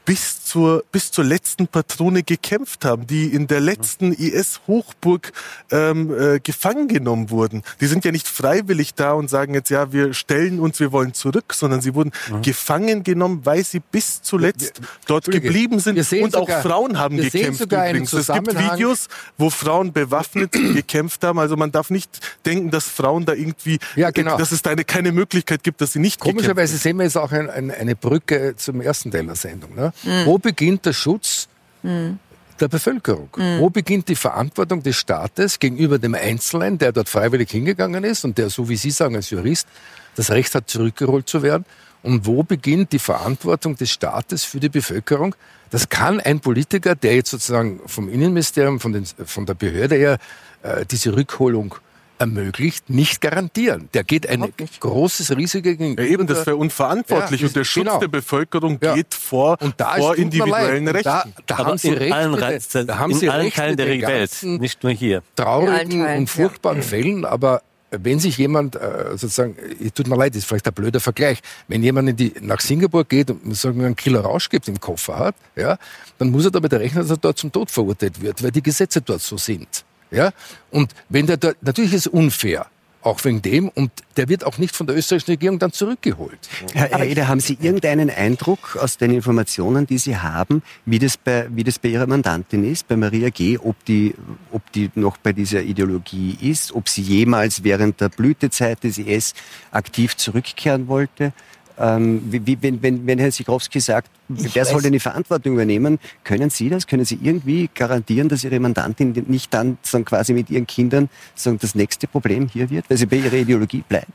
[0.04, 5.32] bis zur, bis zur letzten Patrone gekämpft haben, die in der letzten IS-Hochburg
[5.72, 7.64] ähm, äh, gefangen genommen wurden.
[7.80, 11.14] Die sind ja nicht freiwillig da und sagen jetzt, ja, wir stellen uns, wir wollen
[11.14, 12.42] zurück, sondern sie wurden mhm.
[12.42, 15.98] gefangen genommen, weil sie bis zuletzt wir, dort geblieben sind.
[15.98, 18.12] Und sogar, auch Frauen haben gekämpft übrigens.
[18.12, 21.40] Es gibt Videos, wo Frauen bewaffnet gekämpft haben.
[21.40, 24.38] Also man darf nicht denken, dass Frauen da irgendwie, ja, genau.
[24.38, 27.32] dass es da eine, keine Möglichkeit gibt, dass sie nicht Komischerweise sehen wir jetzt auch
[27.32, 29.76] ein, ein, eine Brücke zum ersten Teil der Sendung.
[29.76, 29.94] Ne?
[30.04, 30.26] Mhm.
[30.26, 31.48] Wo beginnt der Schutz
[31.84, 32.20] mhm.
[32.60, 33.30] der Bevölkerung?
[33.36, 33.60] Mhm.
[33.60, 38.38] Wo beginnt die Verantwortung des Staates gegenüber dem Einzelnen, der dort freiwillig hingegangen ist und
[38.38, 39.68] der, so wie Sie sagen als Jurist,
[40.16, 41.66] das Recht hat, zurückgeholt zu werden?
[42.04, 45.36] Und wo beginnt die Verantwortung des Staates für die Bevölkerung?
[45.70, 50.18] Das kann ein Politiker, der jetzt sozusagen vom Innenministerium, von, den, von der Behörde her
[50.64, 51.76] äh, diese Rückholung
[52.22, 53.90] ermöglicht, nicht garantieren.
[53.94, 56.04] Der geht ein großes Risiko gegenüber.
[56.04, 58.00] Ja, eben, das wäre unverantwortlich ja, und der Schutz genau.
[58.00, 58.94] der Bevölkerung ja.
[58.94, 61.04] geht vor, und da vor individuellen Rechten.
[61.04, 64.84] Da, da haben Sie recht, allen, da haben in Sie allen Teilen der Welt, nicht
[64.84, 65.24] nur hier.
[65.36, 70.40] Traurigen und furchtbaren Fällen, aber wenn sich jemand äh, sozusagen, es tut mir leid, das
[70.40, 73.86] ist vielleicht ein blöder Vergleich, wenn jemand in die, nach Singapur geht und sagen wir
[73.86, 75.78] einen Killer Rausch gibt im Koffer hat, ja,
[76.18, 79.02] dann muss er damit rechnen, dass er dort zum Tod verurteilt wird, weil die Gesetze
[79.02, 79.84] dort so sind.
[80.12, 80.32] Ja?
[80.70, 82.68] Und wenn der dort, natürlich ist es unfair,
[83.02, 83.70] auch wegen dem.
[83.70, 86.40] Und der wird auch nicht von der österreichischen Regierung dann zurückgeholt.
[86.74, 91.18] Herr, Herr Eder, haben Sie irgendeinen Eindruck aus den Informationen, die Sie haben, wie das
[91.18, 94.16] bei, wie das bei Ihrer Mandantin ist, bei Maria G., ob die,
[94.52, 99.34] ob die noch bei dieser Ideologie ist, ob sie jemals während der Blütezeit des IS
[99.72, 101.34] aktiv zurückkehren wollte?
[101.82, 105.98] Ähm, wie, wenn, wenn, wenn Herr Sigrowski sagt, ich wer soll denn die Verantwortung übernehmen,
[106.24, 106.86] können Sie das?
[106.86, 111.58] Können Sie irgendwie garantieren, dass Ihre Mandantin nicht dann sagen, quasi mit ihren Kindern sagen,
[111.60, 114.12] das nächste Problem hier wird, weil sie bei ihrer Ideologie bleibt?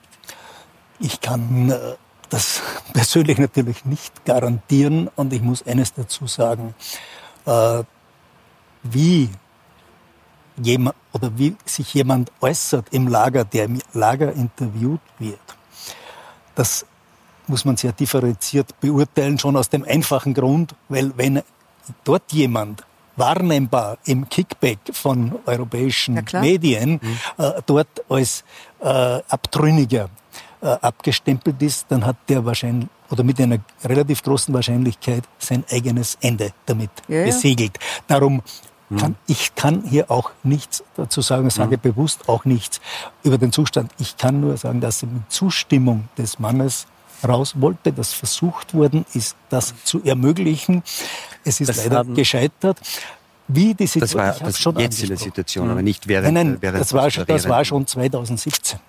[1.00, 1.78] Ich kann äh,
[2.30, 2.62] das
[2.92, 6.72] persönlich natürlich nicht garantieren und ich muss eines dazu sagen.
[7.46, 7.82] Äh,
[8.84, 9.28] wie
[10.62, 15.40] jemand oder wie sich jemand äußert im Lager, der im Lager interviewt wird,
[16.54, 16.86] das
[17.48, 21.42] muss man sehr differenziert beurteilen, schon aus dem einfachen Grund, weil wenn
[22.04, 22.84] dort jemand
[23.16, 27.18] wahrnehmbar im Kickback von europäischen ja, Medien mhm.
[27.38, 28.44] äh, dort als
[28.80, 30.10] äh, Abtrünniger
[30.60, 36.18] äh, abgestempelt ist, dann hat der wahrscheinlich oder mit einer relativ großen Wahrscheinlichkeit sein eigenes
[36.20, 37.78] Ende damit ja, besiegelt.
[38.08, 38.42] Darum
[38.88, 38.96] mhm.
[38.96, 41.80] kann, ich kann hier auch nichts dazu sagen, sage mhm.
[41.82, 42.80] bewusst auch nichts
[43.22, 43.92] über den Zustand.
[43.98, 46.86] Ich kann nur sagen, dass sie mit Zustimmung des Mannes
[47.26, 50.82] raus wollte, das versucht worden ist, das zu ermöglichen.
[51.44, 52.78] Es ist das leider haben, gescheitert.
[53.48, 56.50] Wie die Situation, das war das schon jetzt in der Situation, aber nicht während, nein,
[56.52, 58.80] nein, während das war, schon, das war schon 2017,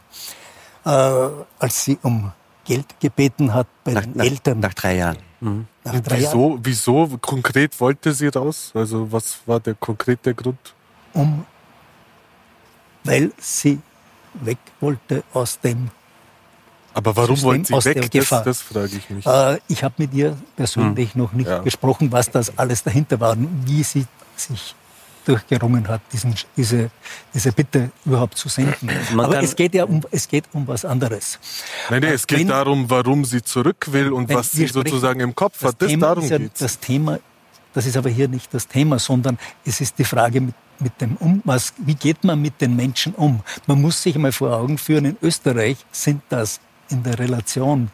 [0.84, 2.32] äh, als sie um
[2.66, 4.60] Geld gebeten hat bei nach, den nach, Eltern.
[4.60, 5.18] Nach drei Jahren.
[5.40, 5.68] Mhm.
[5.84, 6.60] Nach drei wieso, Jahren.
[6.64, 8.72] wieso konkret wollte sie raus?
[8.74, 10.74] Also was war der konkrete Grund?
[11.14, 11.46] Um,
[13.04, 13.80] weil sie
[14.34, 15.90] weg wollte aus dem
[16.98, 18.10] aber warum wollen Sie weg?
[18.12, 19.24] Das, das, frage ich mich.
[19.24, 21.22] Äh, ich habe mit ihr persönlich hm.
[21.22, 21.60] noch nicht ja.
[21.60, 24.74] gesprochen, was das alles dahinter war und wie sie sich
[25.26, 26.90] durchgerungen hat, diesen, diese,
[27.36, 28.90] diese Bitte überhaupt zu senden.
[29.14, 31.38] Man Aber es geht ja um, es geht um was anderes.
[31.92, 35.36] Nein, nein, es geht wenn, darum, warum sie zurück will und was sie sozusagen im
[35.36, 35.76] Kopf hat.
[35.80, 37.20] Das Thema darum ja Das Thema,
[37.76, 41.16] das ist aber hier nicht das Thema, sondern es ist die Frage mit, mit dem
[41.18, 43.42] um, was, wie geht man mit den Menschen um?
[43.68, 46.60] Man muss sich mal vor Augen führen, in Österreich sind das
[46.90, 47.90] in der Relation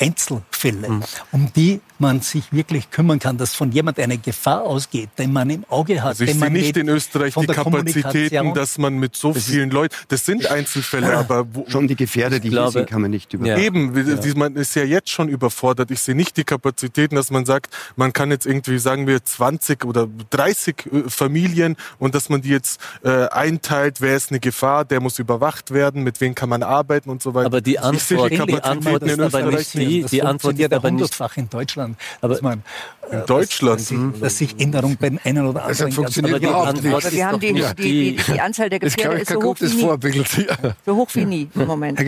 [0.00, 1.02] Einzelfälle, mhm.
[1.32, 5.48] um die man sich wirklich kümmern kann, dass von jemand eine Gefahr ausgeht, den man
[5.48, 6.08] im Auge hat.
[6.10, 9.94] Also ich sehe nicht in Österreich die Kapazitäten, dass man mit so das vielen Leuten,
[10.08, 13.32] das sind Einzelfälle, aber wo, schon die Gefährder, die glaube, hier sind, kann man nicht
[13.32, 13.58] überfordern.
[13.58, 13.64] Ja.
[13.64, 14.34] Eben, ja.
[14.34, 15.90] man ist ja jetzt schon überfordert.
[15.90, 19.84] Ich sehe nicht die Kapazitäten, dass man sagt, man kann jetzt irgendwie, sagen wir, 20
[19.84, 24.84] oder 30 äh, Familien und dass man die jetzt äh, einteilt, wer ist eine Gefahr,
[24.84, 27.46] der muss überwacht werden, mit wem kann man arbeiten und so weiter.
[27.46, 31.48] Aber die Antwort, die Antwort ist aber nicht die, die Antwort ist aber nicht in
[31.48, 31.98] Deutschland Deutschland.
[32.20, 32.62] Aber dass man,
[33.12, 33.80] in Deutschland?
[33.80, 35.86] Dass, dass, dass sich Änderungen bei den einen oder anderen...
[35.86, 36.94] Das funktioniert aber überhaupt nicht.
[36.94, 39.80] Aber wir haben die, die, die, die, Anzahl der Gefährder ist, so hoch wie nie.
[39.80, 40.26] Vorbild.
[40.86, 42.00] So hoch wie nie im Moment.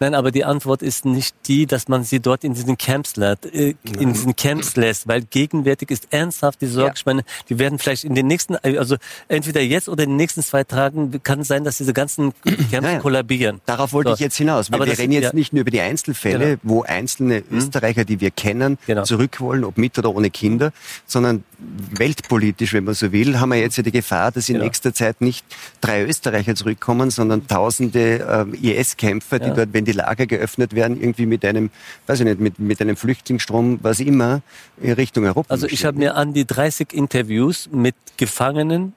[0.00, 3.46] Nein, aber die Antwort ist nicht die, dass man sie dort in diesen Camps, lässt,
[3.46, 7.78] äh, in diesen Camps lässt, weil gegenwärtig ist ernsthaft die Sorge, ich meine, die werden
[7.78, 8.96] vielleicht in den nächsten, also
[9.28, 12.72] entweder jetzt oder in den nächsten zwei Tagen kann es sein, dass diese ganzen Camps
[12.72, 12.98] ja, ja.
[12.98, 13.60] kollabieren.
[13.66, 14.14] Darauf wollte so.
[14.14, 14.70] ich jetzt hinaus.
[14.70, 15.34] Wir, wir reden jetzt ja.
[15.34, 16.60] nicht nur über die Einzelfälle, genau.
[16.62, 17.58] wo einzelne hm?
[17.58, 19.04] Österreicher, die wir kennen, genau.
[19.04, 20.72] zurück wollen, ob mit oder ohne Kinder,
[21.06, 21.44] sondern
[21.92, 24.62] weltpolitisch, wenn man so will, haben wir jetzt ja die Gefahr, dass in ja.
[24.62, 25.44] nächster Zeit nicht
[25.80, 29.54] drei Österreicher zurückkommen, sondern tausende äh, IS-Kämpfer, die ja.
[29.54, 31.70] dort, wenn die Lager geöffnet werden, irgendwie mit einem,
[32.06, 34.42] weiß ich nicht, mit, mit einem Flüchtlingsstrom, was immer,
[34.80, 35.52] in Richtung Europa.
[35.52, 38.94] Also ich habe mir an die 30 Interviews mit Gefangenen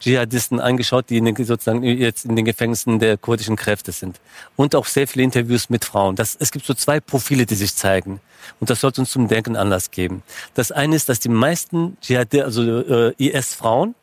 [0.00, 4.20] Dschihadisten angeschaut, die den, sozusagen jetzt in den Gefängnissen der kurdischen Kräfte sind.
[4.56, 6.16] Und auch sehr viele Interviews mit Frauen.
[6.16, 8.20] Das, es gibt so zwei Profile, die sich zeigen.
[8.60, 10.22] Und das sollte uns zum Denken Anlass geben.
[10.54, 13.94] Das eine ist, dass die meisten Dschihad, also äh, IS-Frauen,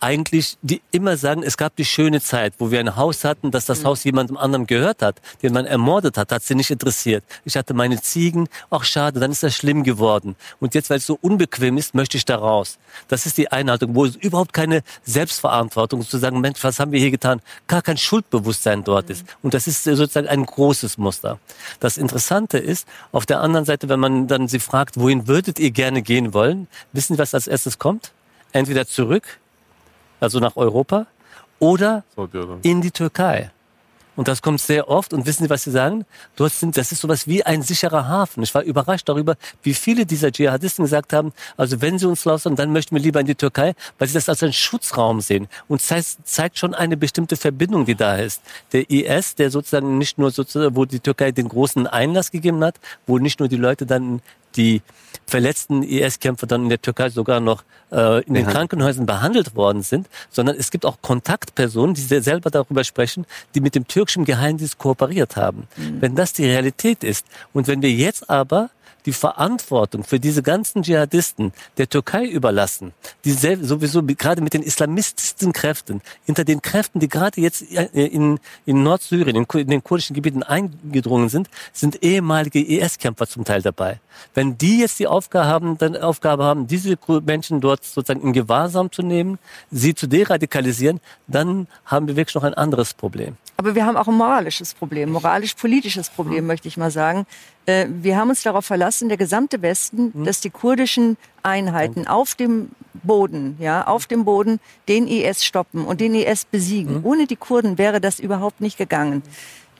[0.00, 3.66] eigentlich die immer sagen, es gab die schöne Zeit, wo wir ein Haus hatten, dass
[3.66, 3.86] das mhm.
[3.86, 7.24] Haus jemandem anderem gehört hat, den man ermordet hat, hat sie nicht interessiert.
[7.44, 10.36] Ich hatte meine Ziegen, ach schade, dann ist das schlimm geworden.
[10.58, 12.78] Und jetzt, weil es so unbequem ist, möchte ich da raus.
[13.08, 17.00] Das ist die Einhaltung, wo es überhaupt keine Selbstverantwortung zu sagen, Mensch, was haben wir
[17.00, 17.40] hier getan?
[17.66, 19.12] Gar kein Schuldbewusstsein dort mhm.
[19.12, 19.24] ist.
[19.42, 21.38] Und das ist sozusagen ein großes Muster.
[21.78, 25.70] Das Interessante ist, auf der anderen Seite, wenn man dann sie fragt, wohin würdet ihr
[25.70, 28.12] gerne gehen wollen, wissen Sie, was als erstes kommt?
[28.52, 29.38] Entweder zurück
[30.20, 31.06] also nach Europa,
[31.58, 32.04] oder
[32.62, 33.50] in die Türkei.
[34.16, 35.14] Und das kommt sehr oft.
[35.14, 36.04] Und wissen Sie, was Sie sagen?
[36.36, 38.42] Dort sind, das ist sowas wie ein sicherer Hafen.
[38.42, 42.54] Ich war überrascht darüber, wie viele dieser Dschihadisten gesagt haben, also wenn sie uns lausern,
[42.54, 45.48] dann möchten wir lieber in die Türkei, weil sie das als einen Schutzraum sehen.
[45.68, 48.42] Und zeigt, zeigt schon eine bestimmte Verbindung, die da ist.
[48.72, 52.74] Der IS, der sozusagen nicht nur sozusagen, wo die Türkei den großen Einlass gegeben hat,
[53.06, 54.20] wo nicht nur die Leute dann
[54.56, 54.82] die
[55.26, 58.50] verletzten IS-Kämpfer dann in der Türkei sogar noch äh, in den ja.
[58.50, 63.74] Krankenhäusern behandelt worden sind, sondern es gibt auch Kontaktpersonen, die selber darüber sprechen, die mit
[63.74, 65.68] dem türkischen Geheimdienst kooperiert haben.
[65.76, 66.00] Mhm.
[66.00, 68.70] Wenn das die Realität ist und wenn wir jetzt aber
[69.06, 72.92] die Verantwortung für diese ganzen Dschihadisten der Türkei überlassen,
[73.24, 78.38] die sowieso gerade mit den islamistischen Kräften, hinter den Kräften, die gerade jetzt äh, in,
[78.66, 84.00] in Nordsyrien, in, in den kurdischen Gebieten eingedrungen sind, sind ehemalige IS-Kämpfer zum Teil dabei.
[84.34, 88.92] Wenn die jetzt die Aufgabe haben, dann Aufgabe haben, diese Menschen dort sozusagen in Gewahrsam
[88.92, 89.38] zu nehmen,
[89.70, 93.36] sie zu deradikalisieren, dann haben wir wirklich noch ein anderes Problem.
[93.60, 96.46] Aber wir haben auch ein moralisches Problem, moralisch-politisches Problem, mhm.
[96.46, 97.26] möchte ich mal sagen.
[97.66, 100.24] Äh, wir haben uns darauf verlassen, der gesamte Westen, mhm.
[100.24, 102.70] dass die kurdischen Einheiten auf dem
[103.02, 107.04] Boden, ja, auf dem Boden den IS stoppen und den IS besiegen.
[107.04, 109.22] Ohne die Kurden wäre das überhaupt nicht gegangen.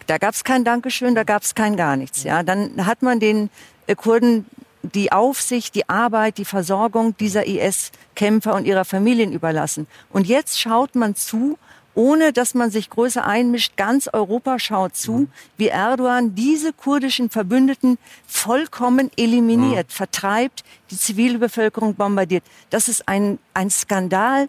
[0.07, 2.23] Da gab es kein Dankeschön, da gab es kein gar nichts.
[2.23, 3.49] Ja, dann hat man den
[3.87, 4.45] äh, Kurden
[4.83, 9.87] die Aufsicht, die Arbeit, die Versorgung dieser IS-Kämpfer und ihrer Familien überlassen.
[10.11, 11.57] Und jetzt schaut man zu,
[11.95, 13.77] ohne dass man sich größer einmischt.
[13.77, 15.29] Ganz Europa schaut zu, mhm.
[15.57, 19.93] wie Erdogan diese kurdischen Verbündeten vollkommen eliminiert, mhm.
[19.93, 22.45] vertreibt, die zivile Bevölkerung bombardiert.
[22.71, 24.49] Das ist ein, ein Skandal.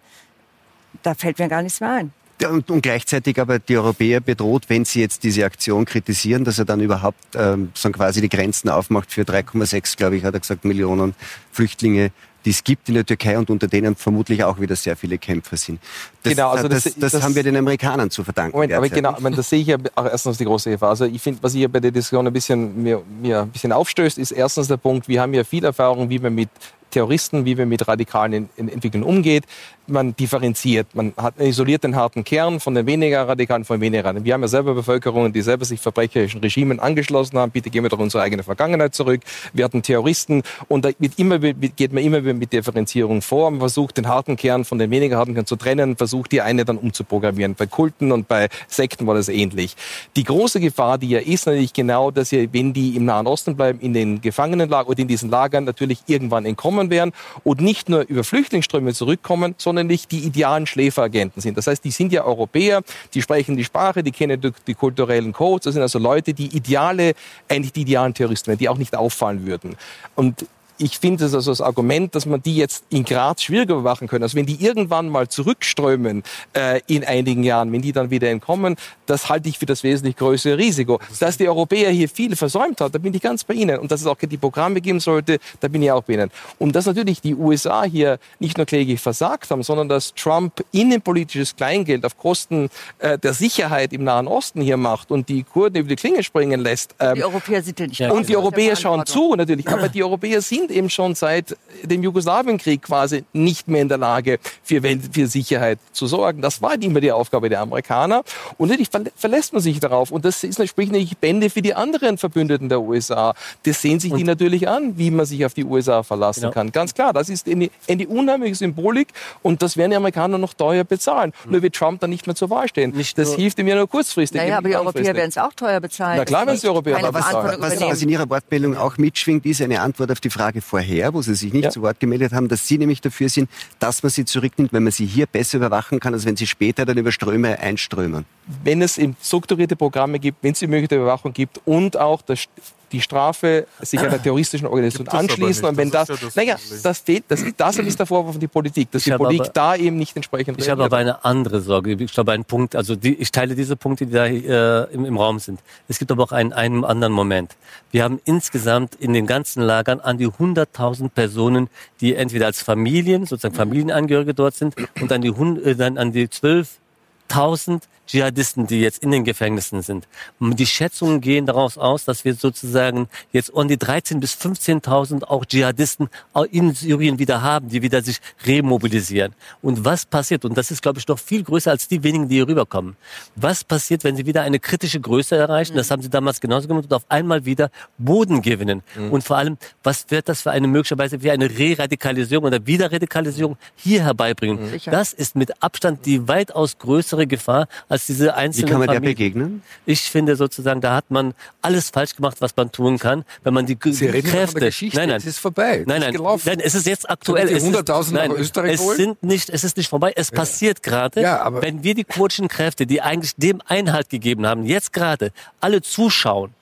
[1.04, 2.14] Da fällt mir gar nichts mehr ein.
[2.50, 6.66] Und, und, gleichzeitig aber die Europäer bedroht, wenn sie jetzt diese Aktion kritisieren, dass er
[6.66, 10.66] dann überhaupt ähm, so quasi die Grenzen aufmacht für 3,6, glaube ich, hat er gesagt,
[10.66, 11.14] Millionen
[11.52, 12.12] Flüchtlinge
[12.46, 15.58] die es gibt in der Türkei und unter denen vermutlich auch wieder sehr viele Kämpfer
[15.58, 15.80] sind.
[16.24, 18.56] Das, genau, also das, das, das, haben wir den Amerikanern zu verdanken.
[18.56, 20.89] Moment, aber genau, meine, das sehe ich ja auch erstens die große Gefahr.
[20.89, 24.18] Also ich finde, was hier bei der Diskussion ein bisschen mir, mir ein bisschen aufstößt,
[24.18, 26.50] ist erstens der Punkt, wir haben ja viel Erfahrung, wie man mit
[26.92, 29.46] Terroristen, wie man mit radikalen Entwicklungen umgeht
[29.92, 30.88] man differenziert.
[30.96, 34.26] Man hat isoliert den harten Kern von den weniger radikalen, von den weniger radikalen.
[34.26, 37.52] Wir haben ja selber Bevölkerungen, die selber sich verbrecherischen Regimen angeschlossen haben.
[37.52, 39.22] Bitte gehen wir doch unsere eigene Vergangenheit zurück.
[39.54, 43.52] Wir hatten Terroristen und da immer, geht man immer mit Differenzierung vor.
[43.52, 46.66] Man versucht, den harten Kern von den weniger harten Kern zu trennen, versucht, die eine
[46.66, 47.56] dann umzuprogrammieren.
[47.56, 49.76] Bei Kulten und bei Sekten war das ähnlich.
[50.16, 53.56] Die große Gefahr, die ja ist natürlich genau, dass ja, wenn die im Nahen Osten
[53.56, 57.12] bleiben, in den Gefangenenlagern oder in diesen Lagern natürlich irgendwann entkommen werden
[57.44, 61.58] und nicht nur über Flüchtlingsströme zurückkommen, sondern nämlich die idealen Schläferagenten sind.
[61.58, 62.82] Das heißt, die sind ja Europäer,
[63.14, 65.66] die sprechen die Sprache, die kennen die, die kulturellen Codes.
[65.66, 67.14] Das sind also Leute, die ideale,
[67.50, 69.76] eigentlich die idealen Terroristen, die auch nicht auffallen würden.
[70.16, 70.46] Und
[70.82, 74.24] ich finde es also das Argument, dass man die jetzt in Graz schwieriger überwachen können.
[74.24, 76.24] Also wenn die irgendwann mal zurückströmen
[76.54, 78.76] äh, in einigen Jahren, wenn die dann wieder entkommen,
[79.06, 81.00] das halte ich für das wesentlich größere Risiko.
[81.20, 83.80] Dass die Europäer hier viel versäumt haben, da bin ich ganz bei Ihnen.
[83.80, 86.32] Und dass es auch die Programme geben sollte, da bin ich auch bei Ihnen.
[86.58, 91.56] Und dass natürlich die USA hier nicht nur kläglich versagt haben, sondern dass Trump innenpolitisches
[91.56, 92.70] Kleingeld auf Kosten
[93.00, 96.60] äh, der Sicherheit im Nahen Osten hier macht und die Kurden über die Klinge springen
[96.60, 96.96] lässt.
[97.00, 98.02] Ähm, die Europäer sind ja nicht.
[98.02, 102.82] Und die Europäer schauen zu natürlich, aber die Europäer sind eben schon seit dem Jugoslawienkrieg
[102.82, 106.41] quasi nicht mehr in der Lage, für, Welt, für Sicherheit zu sorgen.
[106.41, 108.24] Das war immer die Aufgabe der Amerikaner.
[108.57, 110.11] Und natürlich verlässt man sich darauf.
[110.11, 113.34] Und das ist natürlich nicht Bände für die anderen Verbündeten der USA.
[113.63, 116.53] Das sehen sich und die natürlich an, wie man sich auf die USA verlassen genau.
[116.53, 116.72] kann.
[116.72, 119.09] Ganz klar, das ist eine, eine unheimliche Symbolik
[119.41, 121.34] und das werden die Amerikaner noch teuer bezahlen.
[121.45, 121.51] Mhm.
[121.51, 122.91] Nur wird Trump dann nicht mehr zur Wahl stehen.
[122.91, 124.41] Nicht das hilft ihm ja nur kurzfristig.
[124.41, 126.17] Naja, aber die Europäer werden es auch teuer bezahlen.
[126.17, 127.61] Na klar, wenn es die Europäer bezahlen.
[127.61, 131.14] Was, was, was in Ihrer Wortmeldung auch mitschwingt, ist eine Antwort auf die Frage vorher,
[131.14, 131.70] wo Sie sich nicht ja.
[131.70, 133.49] zu Wort gemeldet haben, dass Sie nämlich dafür sind,
[133.80, 136.86] dass man sie zurücknimmt, wenn man sie hier besser überwachen kann, als wenn sie später
[136.86, 138.26] dann über Ströme einströmen.
[138.64, 142.47] Wenn es strukturierte Programme gibt, wenn es die Möglichkeit der Überwachung gibt und auch das
[142.92, 145.66] die Strafe sich einer terroristischen Organisation anschließen.
[145.66, 148.39] Und wenn das, das, ja das naja, das fehlt, das, das ist der Vorwurf an
[148.39, 151.24] die Politik, dass ich die Politik aber, da eben nicht entsprechend Ich habe aber eine
[151.24, 151.94] andere Sorge.
[151.94, 155.18] Ich glaube, ein Punkt, also die, ich teile diese Punkte, die da äh, im, im,
[155.18, 155.60] Raum sind.
[155.88, 157.56] Es gibt aber auch einen, einen anderen Moment.
[157.92, 161.70] Wir haben insgesamt in den ganzen Lagern an die 100.000 Personen,
[162.00, 166.28] die entweder als Familien, sozusagen Familienangehörige dort sind und an die, äh, dann an die
[166.28, 167.82] 12.000
[168.12, 170.07] Dschihadisten, die jetzt in den Gefängnissen sind.
[170.39, 175.45] Die Schätzungen gehen daraus aus, dass wir sozusagen jetzt um die 13.000 bis 15.000 auch
[175.45, 176.09] Dschihadisten
[176.51, 179.34] in Syrien wieder haben, die wieder sich remobilisieren.
[179.62, 182.36] Und was passiert, und das ist, glaube ich, noch viel größer als die wenigen, die
[182.36, 182.95] hier rüberkommen,
[183.36, 186.86] was passiert, wenn sie wieder eine kritische Größe erreichen, das haben sie damals genauso gemacht,
[186.86, 188.84] und auf einmal wieder Boden gewinnen?
[188.95, 189.12] Mhm.
[189.12, 194.03] Und vor allem, was wird das für eine möglicherweise wie eine Re-Radikalisierung oder Wiederradikalisierung hier
[194.03, 194.72] herbeibringen?
[194.72, 194.80] Mhm.
[194.86, 198.88] Das ist mit Abstand die weitaus größere größere Gefahr als diese einzelnen Wie kann man
[198.88, 199.04] Familien.
[199.04, 199.64] der begegnen?
[199.86, 203.66] Ich finde sozusagen, da hat man alles falsch gemacht, was man tun kann, wenn man
[203.66, 204.60] die, Sie die reden von Kräfte.
[204.60, 204.97] der Geschichte.
[204.97, 205.18] Nein, nein.
[205.18, 205.84] Es ist vorbei.
[205.86, 207.47] Nein, Es nein, ist nein, es ist jetzt aktuell.
[207.47, 208.97] Es ist- 100.000 nach nein, Österreich es holen?
[208.97, 210.14] sind nicht, es ist nicht vorbei.
[210.16, 214.45] Es passiert gerade, Ja, aber- wenn wir die kurdischen Kräfte, die eigentlich dem Einhalt gegeben
[214.45, 216.54] haben, jetzt gerade alle zuschauen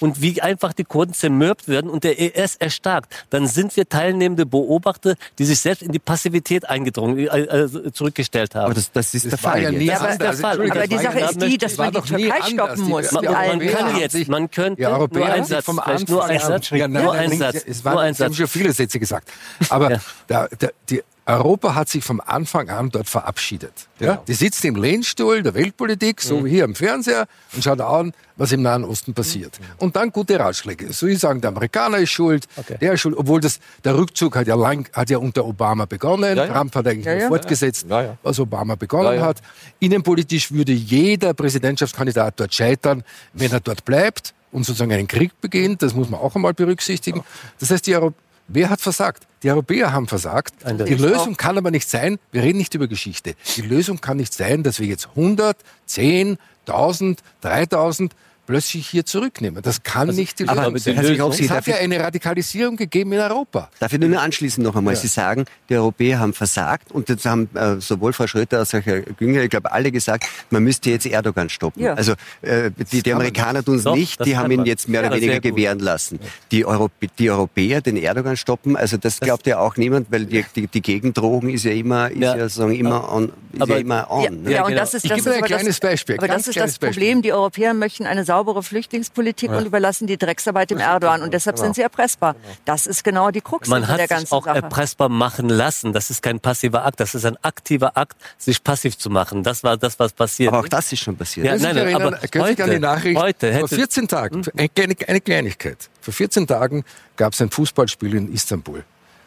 [0.00, 4.46] und wie einfach die Kurden zermürbt werden und der IS erstarkt, dann sind wir teilnehmende
[4.46, 8.66] Beobachter, die sich selbst in die Passivität eingedrungen, äh, äh, zurückgestellt haben.
[8.66, 9.78] Aber das, das ist Das der Fall ja jetzt.
[9.80, 10.18] nie ist anders.
[10.18, 10.70] der Fall.
[10.70, 12.48] Aber die Sache ja- ist die, dass man die Türkei anders.
[12.48, 13.12] stoppen Die- muss.
[13.12, 16.70] man, mit allen man kann jetzt, man könnte, nur ein Satz, vom nur ein Satz,
[16.70, 18.36] Ja, nein, nur ein Satz, Es waren, nur ein Sie haben Satz.
[18.38, 19.28] schon viele Sätze gesagt.
[19.68, 20.00] Aber Ja.
[20.28, 23.72] der, der, die Europa hat sich vom Anfang an dort verabschiedet.
[24.00, 24.12] Ja?
[24.12, 24.24] Genau.
[24.26, 28.52] Die sitzt im Lehnstuhl der Weltpolitik, so wie hier am Fernseher, und schaut an, was
[28.52, 29.60] im Nahen Osten passiert.
[29.76, 30.90] Und dann gute Ratschläge.
[30.92, 32.46] So ich sagen, der Amerikaner ist schuld,
[32.80, 36.36] der ist schuld, obwohl das, der Rückzug hat ja, lang, hat ja unter Obama begonnen.
[36.36, 36.52] Ja, ja.
[36.52, 37.28] Trump hat eigentlich Ja, ja.
[37.28, 38.18] fortgesetzt, Ja, ja.
[38.22, 39.22] was Obama begonnen Ja, ja.
[39.26, 39.42] hat.
[39.80, 43.04] Innenpolitisch würde jeder Präsidentschaftskandidat dort scheitern,
[43.34, 45.82] wenn er dort bleibt und sozusagen einen Krieg beginnt.
[45.82, 47.22] Das muss man auch einmal berücksichtigen.
[47.58, 48.14] Das heißt, die Euro
[48.48, 49.26] wer hat versagt?
[49.42, 50.54] Die Europäer haben versagt.
[50.66, 53.34] Die Lösung kann aber nicht sein, wir reden nicht über Geschichte.
[53.56, 58.12] Die Lösung kann nicht sein, dass wir jetzt 100, 10, 1000, 3000
[58.48, 59.62] plötzlich hier zurücknehmen.
[59.62, 60.96] Das kann nicht die aber Lösung sein.
[60.96, 63.68] Es hat dafür- ja eine Radikalisierung gegeben in Europa.
[63.78, 64.96] Darf ich nur anschließen noch einmal?
[64.96, 68.80] Sie sagen, die Europäer haben versagt und jetzt haben äh, sowohl Frau Schröter als auch
[68.84, 71.82] Herr Güngel, ich glaube, alle gesagt, man müsste jetzt Erdogan stoppen.
[71.82, 71.92] Ja.
[71.94, 75.14] Also äh, die, die Amerikaner tun es nicht, das die haben ihn jetzt mehr oder
[75.16, 76.18] Ja, weniger gewähren lassen.
[76.50, 80.44] Die, Europä die Europäer den Erdogan stoppen, also das glaubt ja auch niemand, weil die,
[80.56, 82.48] die, die Gegendrohung ist ja immer, ist ja, Ja.
[82.48, 83.24] sozusagen immer on.
[83.52, 84.52] Ist Aber- ja immer on Ja, ne?
[84.52, 84.80] ja, und genau.
[84.80, 86.88] das ist Ich das gebe ist ein kleines das, Beispiel, Aber das ist das Beispiel.
[86.88, 87.22] Problem.
[87.22, 91.22] Die Europäer möchten eine saubere Flüchtlingspolitik und überlassen die Drecksarbeit dem Erdogan.
[91.22, 92.36] Und deshalb sind sie erpressbar.
[92.64, 94.56] Das ist genau die Krux Man hat der sich ganzen auch Sache.
[94.56, 95.92] erpressbar machen lassen.
[95.92, 99.42] Das ist kein passiver Akt, das ist ein aktiver Akt, sich passiv zu machen.
[99.42, 100.52] Das war das, was passiert.
[100.52, 101.46] Aber auch das ist schon passiert.
[101.46, 104.08] Ja, nein, sich nein, erinnern, aber sich an die heute- Nachricht heute hätte- vor 14
[104.08, 105.88] Tagen, eine, kleine- eine Kleinigkeit.
[106.00, 106.84] Vor 14 Tagen
[107.16, 108.84] gab es ein Fußballspiel in Istanbul.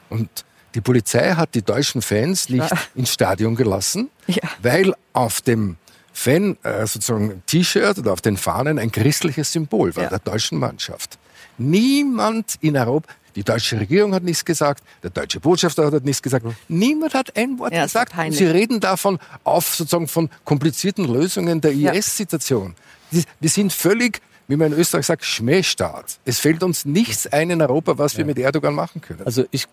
[0.10, 0.30] Und
[0.76, 4.42] die Polizei hat die deutschen Fans nicht ins Stadion gelassen, Ja.
[4.62, 5.76] weil auf dem
[6.14, 10.10] Fan, äh, sozusagen T-Shirt oder auf den Fahnen ein christliches Symbol war, Ja.
[10.10, 11.18] der deutschen Mannschaft.
[11.58, 16.46] Niemand in Europa, die deutsche Regierung hat nichts gesagt, der deutsche Botschafter hat nichts gesagt,
[16.68, 18.14] niemand hat ein Wort Ja, gesagt.
[18.32, 21.94] Sie reden davon auf sozusagen von komplizierten Lösungen der Ja.
[21.94, 22.76] IS-Situation.
[23.12, 26.20] Die- Wir sind völlig, wie man in Österreich sagt, Schmähstaat.
[26.26, 29.22] Es fällt uns nichts ein in Europa, was wir mit Erdogan machen können.
[29.26, 29.66] Also ich,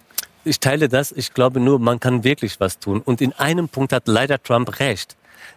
[0.45, 1.11] ich teile das.
[1.13, 3.01] Ich glaube nur, man kann wirklich was tun.
[3.05, 5.17] Und in einem Punkt hat leider Trump recht.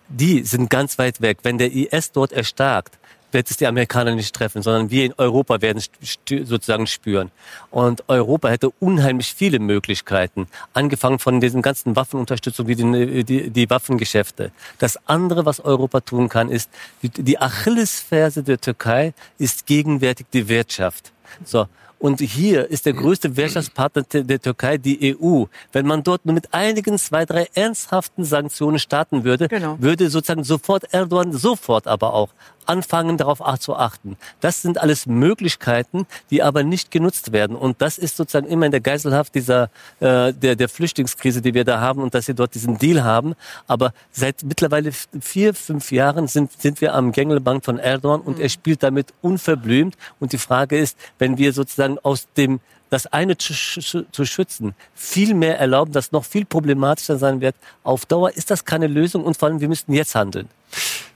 [0.10, 1.40] Die sind ganz weit weg.
[1.44, 2.98] Wenn der IS dort erstarkt,
[3.32, 5.82] wird es die Amerikaner nicht treffen, sondern wir in Europa werden
[6.28, 7.32] sozusagen spüren.
[7.70, 13.70] Und Europa hätte unheimlich viele Möglichkeiten, angefangen von diesen ganzen Waffenunterstützung wie die, die, die
[13.70, 14.52] Waffengeschäfte.
[14.80, 16.70] Das andere, was Europa tun kann, ist,
[17.02, 21.12] die, die Achillesferse der Türkei ist gegenwärtig die Wirtschaft.
[21.46, 21.68] So.
[22.02, 25.45] Und hier ist der größte Wirtschaftspartner der Türkei die EU.
[25.72, 29.78] Wenn man dort nur mit einigen zwei, drei ernsthaften Sanktionen starten würde, Genau.
[29.80, 32.30] würde sozusagen sofort Erdogan sofort aber auch
[32.66, 34.18] anfangen, darauf zu achten.
[34.39, 37.56] Das sind alles Möglichkeiten, die aber nicht genutzt werden.
[37.56, 41.66] Und das ist sozusagen immer in der Geiselhaft dieser, äh, der, der Flüchtlingskrise, die wir
[41.66, 43.34] da haben und dass sie dort diesen Deal haben.
[43.68, 48.49] Aber seit mittlerweile vier, fünf Jahren sind, sind wir am Gängelbank von Erdogan und er
[48.49, 49.97] spielt damit unverblümt.
[50.20, 52.60] Und die Frage ist, wenn wir sozusagen aus dem
[52.92, 57.56] das eine zu, zu schützen, viel mehr erlauben, das noch viel problematischer sein wird.
[57.84, 60.50] Auf Dauer ist das keine Lösung und vor allem, wir müssten jetzt handeln.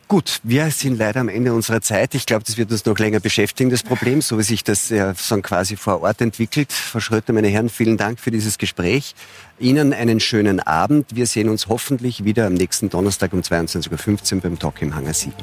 [0.07, 2.13] Gut, wir sind leider am Ende unserer Zeit.
[2.13, 5.15] Ich glaube, das wird uns noch länger beschäftigen, das Problem, so wie sich das ja,
[5.15, 6.71] so quasi vor Ort entwickelt.
[6.71, 9.15] Frau Schröter, meine Herren, vielen Dank für dieses Gespräch.
[9.59, 11.15] Ihnen einen schönen Abend.
[11.15, 15.13] Wir sehen uns hoffentlich wieder am nächsten Donnerstag um 22.15 Uhr beim Talk im Hangar
[15.13, 15.33] 7.